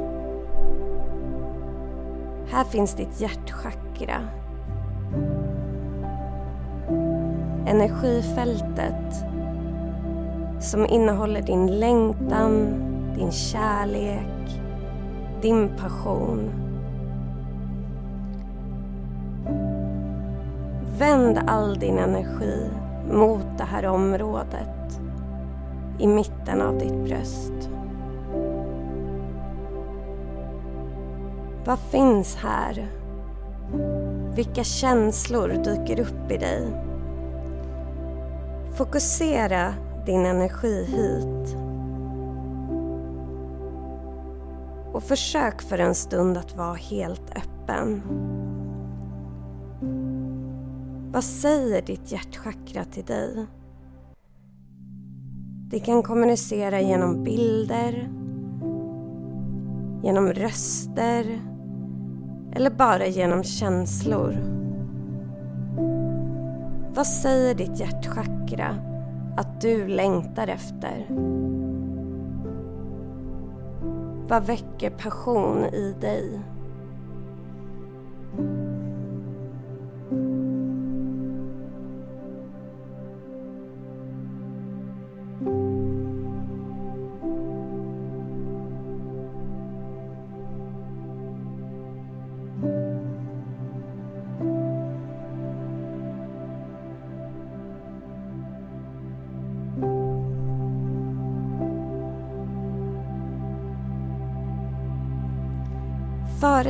Här 2.51 2.65
finns 2.65 2.95
ditt 2.95 3.21
hjärtchakra. 3.21 4.29
Energifältet 7.67 9.30
som 10.61 10.87
innehåller 10.87 11.43
din 11.43 11.79
längtan, 11.79 12.75
din 13.17 13.33
kärlek, 13.33 14.61
din 15.43 15.69
passion. 15.77 16.51
Vänd 20.99 21.39
all 21.47 21.79
din 21.79 21.99
energi 21.99 22.71
mot 23.13 23.59
det 23.59 23.65
här 23.65 23.87
området 23.87 25.01
i 25.99 26.07
mitten 26.07 26.63
av 26.63 26.79
ditt 26.79 27.05
bröst. 27.05 27.71
Vad 31.65 31.79
finns 31.79 32.37
här? 32.37 32.89
Vilka 34.35 34.65
känslor 34.65 35.49
dyker 35.49 36.01
upp 36.01 36.31
i 36.31 36.37
dig? 36.37 36.67
Fokusera 38.75 39.75
din 40.11 40.27
energi 40.27 40.85
hit. 40.85 41.57
Och 44.93 45.03
försök 45.03 45.63
för 45.63 45.79
en 45.79 45.95
stund 45.95 46.37
att 46.37 46.57
vara 46.57 46.75
helt 46.75 47.31
öppen. 47.37 48.03
Vad 51.13 51.25
säger 51.25 51.83
ditt 51.83 52.13
hjärtchakra 52.13 52.85
till 52.85 53.05
dig? 53.05 53.47
Det 55.71 55.81
kan 55.81 56.03
kommunicera 56.03 56.81
genom 56.81 57.25
bilder, 57.25 58.11
genom 60.03 60.33
röster 60.33 61.41
eller 62.53 62.71
bara 62.71 63.07
genom 63.07 63.45
känslor. 63.45 64.37
Vad 66.95 67.07
säger 67.07 67.55
ditt 67.55 67.81
hjärtchakra 67.81 68.90
att 69.37 69.61
du 69.61 69.89
längtar 69.89 70.49
efter? 70.49 71.07
Vad 74.29 74.47
väcker 74.47 74.91
passion 74.91 75.65
i 75.65 75.95
dig? 76.01 76.41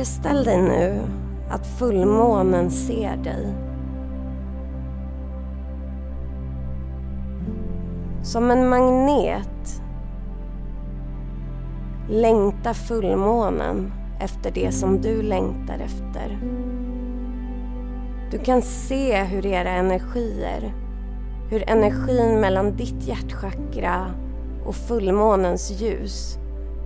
Föreställ 0.01 0.43
dig 0.43 0.61
nu 0.61 1.01
att 1.49 1.67
fullmånen 1.67 2.71
ser 2.71 3.17
dig. 3.17 3.53
Som 8.23 8.51
en 8.51 8.69
magnet 8.69 9.81
längtar 12.09 12.73
fullmånen 12.73 13.93
efter 14.19 14.51
det 14.51 14.71
som 14.71 15.01
du 15.01 15.21
längtar 15.21 15.79
efter. 15.79 16.39
Du 18.31 18.37
kan 18.39 18.61
se 18.61 19.23
hur 19.23 19.45
era 19.45 19.69
energier, 19.69 20.73
hur 21.49 21.69
energin 21.69 22.39
mellan 22.39 22.75
ditt 22.75 23.07
hjärtchakra 23.07 24.05
och 24.65 24.75
fullmånens 24.75 25.81
ljus 25.81 26.37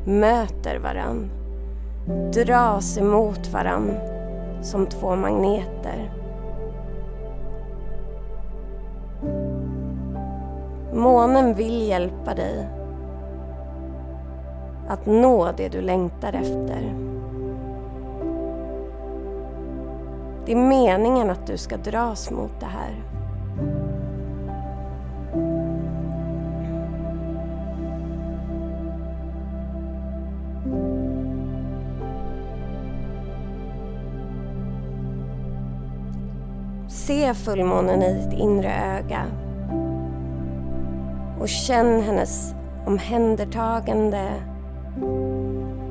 möter 0.05 0.79
varandra 0.79 1.44
dras 2.33 2.97
emot 2.97 3.47
varann 3.53 3.91
som 4.61 4.85
två 4.85 5.15
magneter. 5.15 6.11
Månen 10.93 11.53
vill 11.53 11.87
hjälpa 11.87 12.33
dig 12.33 12.67
att 14.87 15.05
nå 15.05 15.51
det 15.57 15.69
du 15.69 15.81
längtar 15.81 16.33
efter. 16.33 16.95
Det 20.45 20.51
är 20.51 20.55
meningen 20.55 21.29
att 21.29 21.47
du 21.47 21.57
ska 21.57 21.77
dras 21.77 22.31
mot 22.31 22.59
det 22.59 22.65
här. 22.65 23.03
Se 37.07 37.33
fullmånen 37.33 38.03
i 38.03 38.13
ditt 38.13 38.39
inre 38.39 38.97
öga 38.97 39.25
och 41.39 41.49
känn 41.49 42.01
hennes 42.01 42.53
omhändertagande 42.85 44.29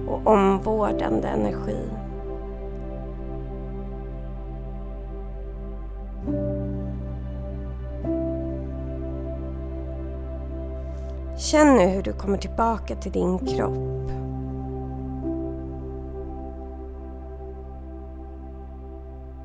och 0.08 0.26
omvårdande 0.26 1.28
energi. 1.28 1.78
Känn 11.36 11.76
nu 11.76 11.86
hur 11.86 12.02
du 12.02 12.12
kommer 12.12 12.38
tillbaka 12.38 12.96
till 12.96 13.12
din 13.12 13.38
kropp. 13.38 14.10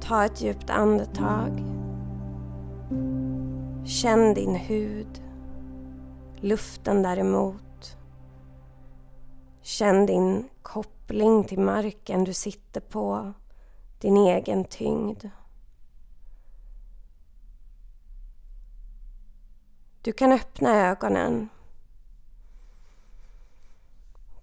Ta 0.09 0.25
ett 0.25 0.41
djupt 0.41 0.69
andetag. 0.69 1.63
Känn 3.85 4.33
din 4.33 4.55
hud, 4.55 5.23
luften 6.35 7.01
däremot. 7.01 7.97
Känn 9.61 10.05
din 10.05 10.49
koppling 10.61 11.43
till 11.43 11.59
marken 11.59 12.23
du 12.23 12.33
sitter 12.33 12.81
på, 12.81 13.33
din 13.99 14.17
egen 14.17 14.65
tyngd. 14.65 15.29
Du 20.01 20.11
kan 20.11 20.31
öppna 20.31 20.89
ögonen. 20.89 21.49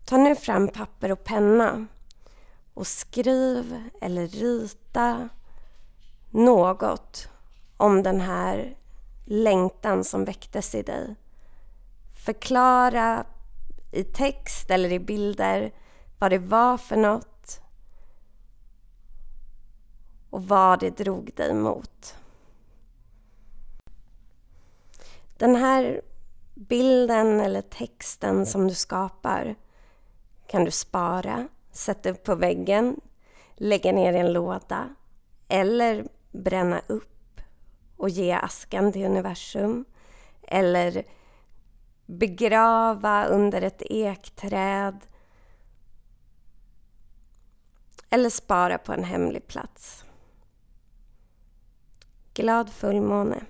Ta 0.04 0.16
nu 0.16 0.36
fram 0.36 0.68
papper 0.68 1.12
och 1.12 1.24
penna 1.24 1.86
och 2.74 2.86
skriv 2.86 3.90
eller 4.00 4.26
rita 4.26 5.28
något 6.36 7.28
om 7.76 8.02
den 8.02 8.20
här 8.20 8.76
längtan 9.24 10.04
som 10.04 10.24
väcktes 10.24 10.74
i 10.74 10.82
dig. 10.82 11.14
Förklara 12.24 13.26
i 13.92 14.04
text 14.04 14.70
eller 14.70 14.92
i 14.92 14.98
bilder 14.98 15.72
vad 16.18 16.30
det 16.30 16.38
var 16.38 16.78
för 16.78 16.96
något 16.96 17.60
och 20.30 20.48
vad 20.48 20.80
det 20.80 20.96
drog 20.96 21.34
dig 21.34 21.54
mot. 21.54 22.14
Den 25.36 25.56
här 25.56 26.00
bilden 26.54 27.40
eller 27.40 27.62
texten 27.62 28.46
som 28.46 28.68
du 28.68 28.74
skapar 28.74 29.54
kan 30.46 30.64
du 30.64 30.70
spara, 30.70 31.48
sätta 31.72 32.10
upp 32.10 32.24
på 32.24 32.34
väggen, 32.34 33.00
lägga 33.54 33.92
ner 33.92 34.12
i 34.12 34.18
en 34.18 34.32
låda 34.32 34.94
eller 35.48 36.06
bränna 36.36 36.80
upp 36.86 37.40
och 37.96 38.08
ge 38.08 38.32
askan 38.32 38.92
till 38.92 39.04
universum 39.06 39.84
eller 40.42 41.04
begrava 42.06 43.26
under 43.26 43.62
ett 43.62 43.82
ekträd 43.82 45.06
eller 48.10 48.30
spara 48.30 48.78
på 48.78 48.92
en 48.92 49.04
hemlig 49.04 49.46
plats. 49.46 50.04
Glad 52.34 52.70
fullmåne. 52.70 53.42